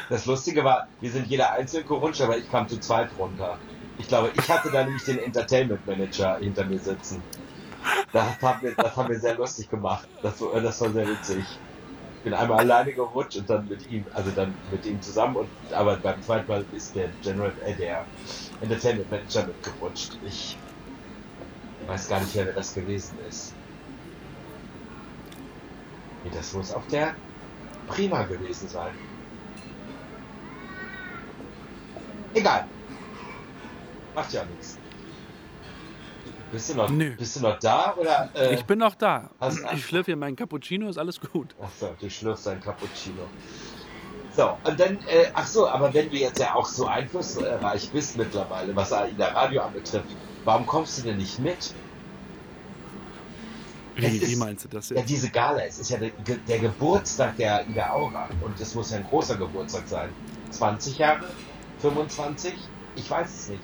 Das 0.10 0.26
Lustige 0.26 0.64
war, 0.64 0.88
wir 1.00 1.12
sind 1.12 1.28
jeder 1.28 1.52
einzeln 1.52 1.86
gerutscht, 1.88 2.22
aber 2.22 2.38
ich 2.38 2.50
kam 2.50 2.68
zu 2.68 2.80
zweit 2.80 3.10
runter. 3.18 3.58
Ich 3.98 4.08
glaube, 4.08 4.32
ich 4.36 4.50
hatte 4.50 4.72
da 4.72 4.84
nämlich 4.84 5.04
den 5.04 5.20
Entertainment 5.20 5.86
Manager 5.86 6.38
hinter 6.40 6.66
mir 6.66 6.80
sitzen. 6.80 7.28
Das 8.12 8.40
haben 8.42 8.62
wir, 8.64 8.76
das 8.78 8.96
haben 8.98 9.10
wir 9.10 9.20
sehr 9.20 9.36
lustig 9.38 9.70
gemacht. 9.70 10.10
Das, 10.22 10.42
war- 10.42 10.62
das 10.62 10.82
war 10.82 10.92
sehr 10.94 11.08
witzig. 11.08 11.62
Ich 12.18 12.24
bin 12.24 12.34
einmal 12.36 12.60
alleine 12.60 12.94
gerutscht 12.94 13.38
und 13.38 13.50
dann 13.50 13.68
mit 13.68 13.86
ihm, 13.88 14.08
also 14.14 14.32
dann 14.32 14.62
mit 14.66 14.86
ihm 14.86 15.02
zusammen 15.02 15.38
und 15.38 15.74
aber 15.74 15.98
beim 16.00 16.22
zweiten 16.22 16.48
Mal 16.52 16.68
ist 16.72 16.96
der 16.96 17.14
General, 17.22 17.58
äh, 17.62 17.76
der 17.76 18.10
Entertainment 18.60 19.10
Manager 19.12 19.48
mitgerutscht. 19.48 20.18
Ich 20.22 20.64
weiß 21.86 22.08
gar 22.08 22.22
nicht 22.22 22.36
mehr, 22.36 22.46
wer 22.48 22.54
das 22.54 22.74
gewesen 22.74 23.20
ist. 23.20 23.60
Nee, 26.22 26.32
das 26.32 26.54
muss 26.54 26.72
auf 26.72 26.88
der 26.88 27.22
Prima 27.88 28.26
gewesen 28.26 28.68
sein. 28.70 29.00
Egal. 32.34 32.73
Macht 34.16 34.34
ja 34.34 34.44
nichts. 34.46 34.78
Bist 36.52 36.70
du 36.70 36.76
noch, 36.76 36.90
Nö. 36.90 37.16
bist 37.18 37.36
du 37.36 37.40
noch 37.42 37.58
da 37.60 37.96
oder? 37.98 38.30
Äh, 38.36 38.54
Ich 38.54 38.64
bin 38.66 38.78
noch 38.80 38.94
da. 38.96 39.32
hast- 39.40 39.60
Ich 39.74 39.86
schlürfe 39.88 40.12
hier 40.12 40.18
meinen 40.18 40.36
Cappuccino, 40.36 40.88
ist 40.88 40.98
alles 41.00 41.20
gut. 41.20 41.56
Ach 41.62 41.70
so, 41.80 41.96
du 42.00 42.10
schlürfst 42.10 42.48
ein 42.48 42.62
Cappuccino. 42.62 43.24
So, 44.36 44.58
und 44.64 44.80
dann, 44.80 44.98
äh, 45.08 45.32
ach 45.34 45.48
so, 45.48 45.68
aber 45.68 45.92
wenn 45.94 46.10
du 46.10 46.16
jetzt 46.18 46.40
ja 46.40 46.54
auch 46.56 46.66
so 46.68 46.86
einflussreich 46.88 47.90
bist 47.92 48.18
mittlerweile, 48.18 48.76
was 48.76 48.92
AIDA 48.94 49.28
Radio 49.30 49.62
anbetrifft, 49.64 50.06
warum 50.44 50.66
kommst 50.66 51.00
du 51.00 51.02
denn 51.04 51.18
nicht 51.18 51.40
mit? 51.40 51.74
Wie, 53.96 54.06
Es 54.06 54.12
wie 54.12 54.18
ist- 54.34 54.36
meinst 54.40 54.64
du 54.66 54.70
das 54.70 54.90
Ja, 54.90 54.98
jetzt? 54.98 55.10
diese 55.10 55.30
Gala, 55.30 55.66
es 55.66 55.78
ist 55.80 55.90
ja 55.90 55.98
der, 55.98 56.12
der 56.48 56.60
Geburtstag 56.60 57.38
der 57.38 57.58
AIDA 57.60 57.92
Aura 57.92 58.28
und 58.42 58.60
das 58.60 58.74
muss 58.74 58.90
ja 58.92 58.98
ein 58.98 59.04
großer 59.04 59.38
Geburtstag 59.38 59.88
sein. 59.88 60.10
20 60.52 60.98
Jahre? 61.00 61.26
25? 61.80 62.54
Ich 62.96 63.10
weiß 63.10 63.28
es 63.28 63.50
nicht. 63.50 63.62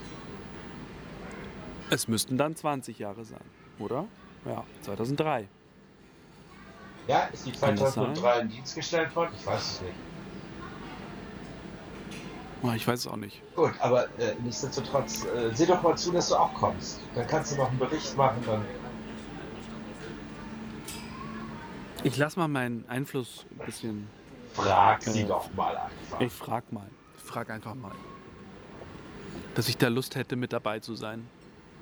Es 1.89 2.07
müssten 2.07 2.37
dann 2.37 2.55
20 2.55 2.99
Jahre 2.99 3.25
sein, 3.25 3.39
oder? 3.79 4.05
Ja, 4.45 4.63
2003. 4.83 5.47
Ja, 7.07 7.21
ist 7.33 7.45
die 7.45 7.51
Kann 7.51 7.75
das 7.75 7.93
2003 7.93 8.39
in 8.41 8.49
Dienst 8.49 8.75
gestellt 8.75 9.15
worden? 9.15 9.31
Ich 9.37 9.45
weiß 9.45 9.61
es 9.61 9.81
nicht. 9.81 9.93
Oh, 12.61 12.71
Ich 12.75 12.87
weiß 12.87 12.99
es 12.99 13.07
auch 13.07 13.15
nicht. 13.15 13.41
Gut, 13.55 13.71
aber 13.79 14.05
äh, 14.19 14.35
nichtsdestotrotz, 14.43 15.25
äh, 15.25 15.49
seh 15.55 15.65
doch 15.65 15.81
mal 15.81 15.97
zu, 15.97 16.11
dass 16.11 16.29
du 16.29 16.35
auch 16.35 16.53
kommst. 16.53 16.99
Dann 17.15 17.25
kannst 17.25 17.53
du 17.53 17.57
noch 17.57 17.69
einen 17.69 17.79
Bericht 17.79 18.15
machen, 18.17 18.43
dann 18.45 18.63
Ich 22.03 22.17
lass 22.17 22.35
mal 22.35 22.47
meinen 22.47 22.87
Einfluss 22.87 23.45
ein 23.59 23.65
bisschen. 23.65 24.07
frag 24.53 25.01
sie 25.01 25.21
Äh, 25.21 25.25
doch 25.25 25.51
mal 25.55 25.75
einfach. 25.75 26.19
Ich 26.21 26.31
frag 26.33 26.71
mal. 26.71 26.87
Ich 27.17 27.23
frag 27.23 27.49
einfach 27.49 27.75
mal. 27.75 27.91
Dass 29.55 29.67
ich 29.67 29.77
da 29.77 29.87
Lust 29.87 30.15
hätte, 30.15 30.35
mit 30.35 30.53
dabei 30.53 30.79
zu 30.79 30.95
sein. 30.95 31.27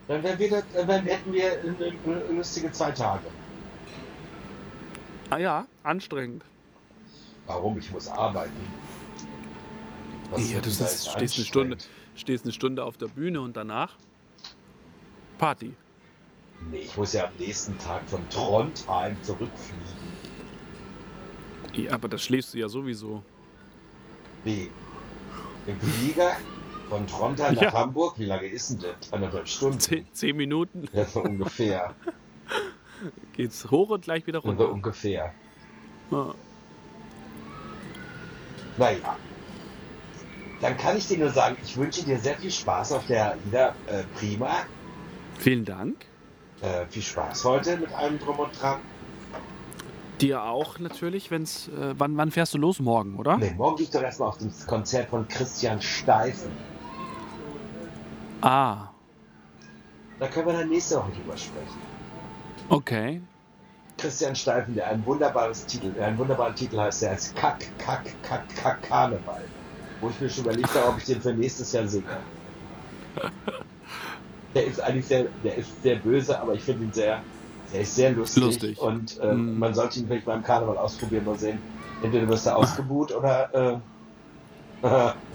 Dann, 0.07 0.23
wir, 0.23 0.63
dann 0.73 1.03
hätten 1.05 1.33
wir 1.33 1.61
lustige 2.31 2.71
zwei 2.71 2.91
Tage. 2.91 3.25
Ah 5.29 5.37
ja, 5.37 5.67
anstrengend. 5.83 6.43
Warum? 7.45 7.77
Ich 7.77 7.91
muss 7.91 8.07
arbeiten. 8.07 8.51
Was 10.31 10.51
Ja, 10.51 10.59
du 10.59 10.69
stehst, 10.69 11.15
eine 11.15 11.27
Stunde, 11.27 11.77
stehst 12.15 12.45
eine 12.45 12.53
Stunde 12.53 12.83
auf 12.83 12.97
der 12.97 13.07
Bühne 13.07 13.41
und 13.41 13.55
danach 13.57 13.95
Party. 15.37 15.73
Nee, 16.71 16.79
ich 16.79 16.97
muss 16.97 17.13
ja 17.13 17.25
am 17.25 17.33
nächsten 17.37 17.77
Tag 17.77 18.01
von 18.07 18.27
Trondheim 18.29 19.15
zurückfliegen. 19.23 19.85
Ja, 21.73 21.93
aber 21.93 22.07
das 22.07 22.23
schläfst 22.23 22.53
du 22.53 22.57
ja 22.57 22.67
sowieso. 22.67 23.23
Wie? 24.43 24.71
Im 25.67 25.79
Flieger 25.79 26.37
von 26.89 27.05
Trondheim 27.07 27.55
Ja. 27.55 27.63
nach 27.65 27.73
Hamburg? 27.73 28.17
Wie 28.17 28.25
lange 28.25 28.47
ist 28.47 28.69
denn 28.69 28.79
das? 28.99 29.13
Anderthalb 29.13 29.47
Stunden? 29.47 29.79
Zehn, 29.79 30.07
zehn 30.13 30.35
Minuten 30.37 30.87
Ja, 30.93 31.05
so 31.05 31.21
ungefähr. 31.21 31.93
geht's 33.33 33.69
hoch 33.69 33.89
und 33.89 34.03
gleich 34.03 34.25
wieder 34.27 34.41
So 34.41 34.47
runter. 34.49 34.71
ungefähr. 34.71 35.33
Ja. 36.11 36.33
Naja. 38.77 39.17
Dann 40.61 40.77
kann 40.77 40.97
ich 40.97 41.07
dir 41.07 41.19
nur 41.19 41.29
sagen, 41.29 41.55
ich 41.63 41.77
wünsche 41.77 42.03
dir 42.03 42.17
sehr 42.19 42.35
viel 42.37 42.51
Spaß 42.51 42.93
auf 42.93 43.05
der 43.07 43.33
AIDA 43.33 43.75
äh, 43.87 44.03
Prima. 44.17 44.49
Vielen 45.37 45.65
Dank. 45.65 46.05
Äh, 46.61 46.87
viel 46.87 47.03
Spaß 47.03 47.45
heute 47.45 47.77
mit 47.77 47.93
allem 47.93 48.17
drum 48.17 48.39
und 48.39 48.59
dran. 48.59 48.79
Dir 50.19 50.41
auch 50.43 50.79
natürlich, 50.79 51.29
wenn's. 51.29 51.67
Äh, 51.67 51.93
wann, 51.99 52.17
wann 52.17 52.31
fährst 52.31 52.55
du 52.55 52.57
los? 52.57 52.79
Morgen, 52.79 53.17
oder? 53.17 53.37
Nee, 53.37 53.53
morgen 53.55 53.75
gehe 53.77 53.83
ich 53.85 53.91
doch 53.91 54.01
erstmal 54.01 54.29
auf 54.29 54.39
das 54.39 54.65
Konzert 54.65 55.09
von 55.11 55.27
Christian 55.27 55.79
Steifen. 55.79 56.51
Ah, 58.41 58.89
Da 60.19 60.27
können 60.27 60.47
wir 60.47 60.53
dann 60.53 60.69
nächste 60.69 60.97
Woche 60.97 61.11
drüber 61.11 61.37
sprechen. 61.37 61.77
okay. 62.69 63.21
Christian 63.97 64.35
Steifen, 64.35 64.75
der 64.75 64.87
ein 64.89 65.03
wunderbares 65.05 65.65
Titel, 65.65 65.91
der 65.91 66.07
einen 66.07 66.17
wunderbaren 66.19 66.53
Titel 66.55 66.77
heißt, 66.79 67.01
der 67.01 67.11
heißt 67.11 67.35
Kack, 67.35 67.65
Kack, 67.79 68.13
Kack, 68.21 68.43
Kack, 68.55 68.83
Karneval. 68.83 69.41
Wo 70.01 70.09
ich 70.09 70.21
mir 70.21 70.29
schon 70.29 70.43
überlegt 70.43 70.69
habe, 70.75 70.89
ob 70.89 70.97
ich 70.99 71.05
den 71.05 71.19
für 71.21 71.33
nächstes 71.33 71.71
Jahr 71.71 71.87
singe. 71.87 72.05
Der 74.53 74.65
ist 74.65 74.79
eigentlich 74.81 75.05
sehr, 75.05 75.25
der 75.43 75.57
ist 75.57 75.69
sehr 75.83 75.97
böse, 75.97 76.39
aber 76.39 76.53
ich 76.53 76.63
finde 76.63 76.85
ihn 76.85 76.93
sehr, 76.93 77.21
der 77.71 77.81
ist 77.81 77.95
sehr 77.95 78.11
lustig. 78.11 78.43
Lustig. 78.43 78.79
Und 78.81 79.19
äh, 79.19 79.33
Mhm. 79.33 79.59
man 79.59 79.73
sollte 79.75 79.99
ihn 79.99 80.07
vielleicht 80.07 80.25
beim 80.25 80.41
Karneval 80.41 80.77
ausprobieren, 80.77 81.25
mal 81.25 81.37
sehen. 81.37 81.59
Entweder 82.01 82.27
wirst 82.29 82.45
du 82.47 82.55
ausgebuht 82.55 83.11
oder 83.11 83.81
äh, 84.81 84.81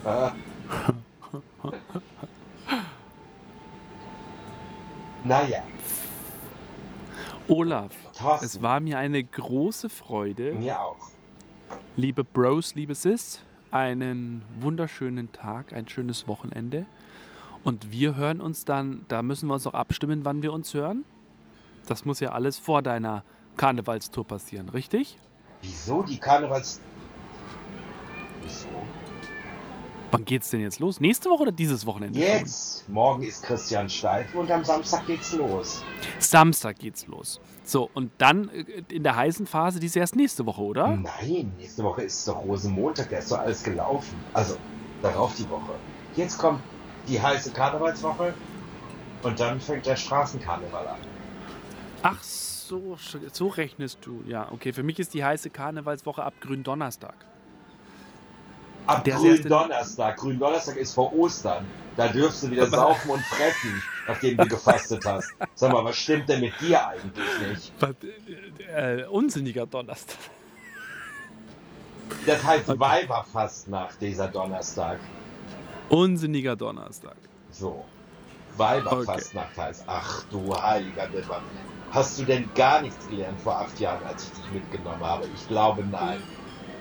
naja, 5.24 5.62
Olaf, 7.48 7.92
Thorsten, 8.16 8.46
es 8.46 8.62
war 8.62 8.80
mir 8.80 8.98
eine 8.98 9.22
große 9.22 9.88
Freude. 9.88 10.52
mir 10.54 10.80
auch. 10.80 11.10
Liebe 11.96 12.24
Bros, 12.24 12.74
liebe 12.74 12.94
Sis, 12.94 13.40
einen 13.70 14.42
wunderschönen 14.60 15.32
Tag, 15.32 15.72
ein 15.72 15.88
schönes 15.88 16.28
Wochenende. 16.28 16.86
Und 17.64 17.90
wir 17.90 18.16
hören 18.16 18.40
uns 18.40 18.64
dann, 18.64 19.04
da 19.08 19.22
müssen 19.22 19.48
wir 19.48 19.54
uns 19.54 19.66
auch 19.66 19.74
abstimmen, 19.74 20.24
wann 20.24 20.42
wir 20.42 20.52
uns 20.52 20.72
hören. 20.74 21.04
Das 21.86 22.04
muss 22.04 22.20
ja 22.20 22.30
alles 22.30 22.58
vor 22.58 22.82
deiner 22.82 23.24
Karnevalstour 23.56 24.26
passieren, 24.26 24.68
richtig? 24.68 25.18
Wieso 25.62 26.02
die 26.02 26.18
Karnevals... 26.18 26.80
Wieso? 28.42 28.68
Wann 30.10 30.24
geht's 30.24 30.50
denn 30.50 30.60
jetzt 30.60 30.78
los? 30.78 31.00
Nächste 31.00 31.30
Woche 31.30 31.42
oder 31.42 31.52
dieses 31.52 31.86
Wochenende? 31.86 32.18
schon? 32.38 32.48
Morgen 32.88 33.22
ist 33.22 33.42
Christian 33.42 33.88
Steifen 33.88 34.40
und 34.40 34.50
am 34.50 34.64
Samstag 34.64 35.06
geht's 35.06 35.32
los. 35.32 35.82
Samstag 36.18 36.78
geht's 36.78 37.06
los. 37.06 37.40
So, 37.64 37.88
und 37.94 38.10
dann 38.18 38.48
äh, 38.48 38.82
in 38.90 39.02
der 39.02 39.16
heißen 39.16 39.46
Phase, 39.46 39.80
die 39.80 39.86
ist 39.86 39.96
erst 39.96 40.16
nächste 40.16 40.44
Woche, 40.46 40.62
oder? 40.62 40.88
Nein, 40.88 41.52
nächste 41.58 41.84
Woche 41.84 42.02
ist 42.02 42.26
doch 42.26 42.44
Rosenmontag, 42.44 43.10
da 43.10 43.18
ist 43.18 43.30
doch 43.30 43.38
alles 43.38 43.62
gelaufen. 43.62 44.16
Also, 44.32 44.56
darauf 45.00 45.34
die 45.36 45.48
Woche. 45.48 45.72
Jetzt 46.16 46.38
kommt 46.38 46.60
die 47.08 47.20
heiße 47.20 47.52
Karnevalswoche 47.52 48.34
und 49.22 49.40
dann 49.40 49.60
fängt 49.60 49.86
der 49.86 49.96
Straßenkarneval 49.96 50.86
an. 50.88 50.98
Ach 52.02 52.22
so, 52.22 52.96
so 53.32 53.48
rechnest 53.48 53.98
du. 54.02 54.22
Ja, 54.26 54.50
okay. 54.50 54.72
Für 54.72 54.82
mich 54.82 54.98
ist 54.98 55.14
die 55.14 55.24
heiße 55.24 55.50
Karnevalswoche 55.50 56.22
ab 56.22 56.34
Gründonnerstag. 56.40 57.14
Ab 58.86 59.04
Der 59.04 59.16
Gründonnerstag. 59.16 60.16
Gründonnerstag 60.16 60.76
ist 60.76 60.94
vor 60.94 61.12
Ostern. 61.14 61.64
Da 61.96 62.08
dürfst 62.08 62.42
du 62.42 62.50
wieder 62.50 62.66
saufen 62.66 63.10
und 63.10 63.20
fressen, 63.22 63.82
nachdem 64.08 64.36
du 64.38 64.46
gefastet 64.48 65.04
hast. 65.04 65.32
Sag 65.54 65.72
mal, 65.72 65.84
was 65.84 65.96
stimmt 65.96 66.28
denn 66.28 66.40
mit 66.40 66.58
dir 66.60 66.86
eigentlich 66.88 67.48
nicht? 67.48 67.72
Was, 67.78 67.90
äh, 68.74 69.00
äh, 69.00 69.06
unsinniger 69.06 69.66
Donnerstag. 69.66 70.16
Das 72.26 72.42
heißt 72.42 72.78
Weiberfastnacht, 72.78 74.00
dieser 74.00 74.28
Donnerstag. 74.28 74.98
Unsinniger 75.88 76.56
Donnerstag. 76.56 77.16
So. 77.50 77.84
Weiberfastnacht 78.56 79.56
heißt. 79.56 79.84
Ach 79.86 80.24
du 80.30 80.54
heiliger 80.60 81.08
Nimmer. 81.08 81.42
Hast 81.90 82.18
du 82.18 82.24
denn 82.24 82.48
gar 82.54 82.80
nichts 82.80 83.06
gelernt 83.08 83.40
vor 83.40 83.58
acht 83.60 83.78
Jahren, 83.78 84.02
als 84.06 84.24
ich 84.24 84.30
dich 84.30 84.52
mitgenommen 84.52 85.04
habe? 85.04 85.26
Ich 85.34 85.46
glaube 85.48 85.84
nein. 85.84 86.22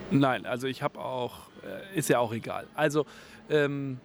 Nein, 0.09 0.45
also 0.45 0.67
ich 0.67 0.81
habe 0.81 0.99
auch, 0.99 1.33
ist 1.95 2.09
ja 2.09 2.19
auch 2.19 2.33
egal. 2.33 2.67
Also, 2.75 3.05
ähm, 3.49 3.99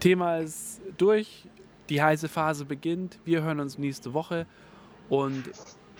Thema 0.00 0.38
ist 0.38 0.80
durch, 0.98 1.44
die 1.88 2.02
heiße 2.02 2.28
Phase 2.28 2.64
beginnt, 2.64 3.18
wir 3.24 3.42
hören 3.42 3.60
uns 3.60 3.78
nächste 3.78 4.12
Woche 4.14 4.46
und 5.08 5.44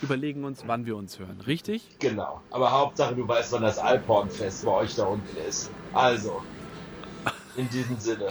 überlegen 0.03 0.45
uns, 0.45 0.65
wann 0.67 0.85
wir 0.85 0.97
uns 0.97 1.19
hören. 1.19 1.41
Richtig? 1.47 1.89
Genau. 1.99 2.41
Aber 2.51 2.71
Hauptsache, 2.71 3.15
du 3.15 3.27
weißt, 3.27 3.53
wann 3.53 3.63
das 3.63 3.79
Alphornfest 3.79 4.65
bei 4.65 4.73
euch 4.73 4.95
da 4.95 5.05
unten 5.05 5.37
ist. 5.49 5.71
Also, 5.95 6.43
in 7.57 7.69
diesem 7.71 7.97
Sinne. 7.99 8.29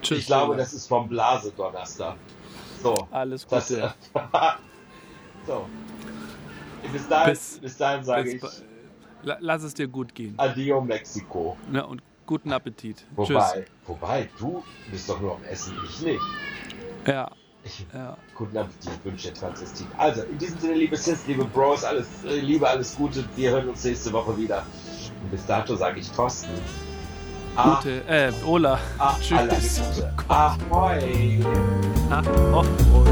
Tschüss. 0.00 0.18
ich 0.20 0.26
glaube, 0.26 0.56
das 0.56 0.72
ist 0.72 0.86
vom 0.86 1.08
Blase 1.08 1.52
Donnerstag. 1.56 2.16
So. 2.82 2.94
Alles 3.10 3.46
Das, 3.46 3.68
Gute. 3.68 3.92
so. 5.46 5.66
Bis 6.92 7.08
dahin, 7.08 7.30
Bis- 7.32 7.58
bis, 7.58 7.76
dahin 7.76 8.04
sage 8.04 8.22
Bis 8.22 8.34
ich 8.34 8.42
Lass 9.22 9.62
es 9.62 9.74
dir 9.74 9.88
gut 9.88 10.14
gehen. 10.14 10.34
Adio 10.36 10.80
Mexiko. 10.80 11.56
Ne, 11.70 11.84
und 11.86 12.02
guten 12.26 12.52
Appetit. 12.52 13.04
Wobei, 13.16 13.64
wobei, 13.86 14.28
du 14.38 14.62
bist 14.90 15.08
doch 15.08 15.20
nur 15.20 15.36
am 15.36 15.44
Essen, 15.44 15.74
ich 15.84 16.00
nicht. 16.02 16.20
Tschüss. 16.20 17.06
Ja, 17.06 17.30
Ich, 17.64 17.86
ja. 17.92 18.16
guten 18.34 18.56
Appetit, 18.56 18.92
wünsche 19.04 19.32
Transvestit. 19.32 19.86
Also, 19.96 20.22
in 20.22 20.38
diesem 20.38 20.58
Sinne, 20.60 20.74
liebe 20.74 20.96
Sis, 20.96 21.26
liebe 21.26 21.44
Bros, 21.44 21.84
alles 21.84 22.06
äh, 22.24 22.38
Liebe, 22.40 22.68
alles 22.68 22.96
Gute. 22.96 23.24
Wir 23.36 23.50
hören 23.50 23.68
uns 23.70 23.84
nächste 23.84 24.12
Woche 24.12 24.36
wieder. 24.38 24.64
Und 25.22 25.30
bis 25.30 25.44
dato 25.46 25.74
sage 25.74 26.00
ich 26.00 26.10
Thorsten. 26.10 26.50
Ah, 27.56 27.74
Gute, 27.76 28.06
äh, 28.06 28.32
Ola. 28.46 28.78
ah, 28.98 29.16
Tschüss. 29.20 29.38
alles 29.38 29.80
Gute. 29.96 30.12
Ahoi. 30.28 31.40
Ah, 32.10 32.22
oh, 32.52 32.64
oh. 32.94 33.04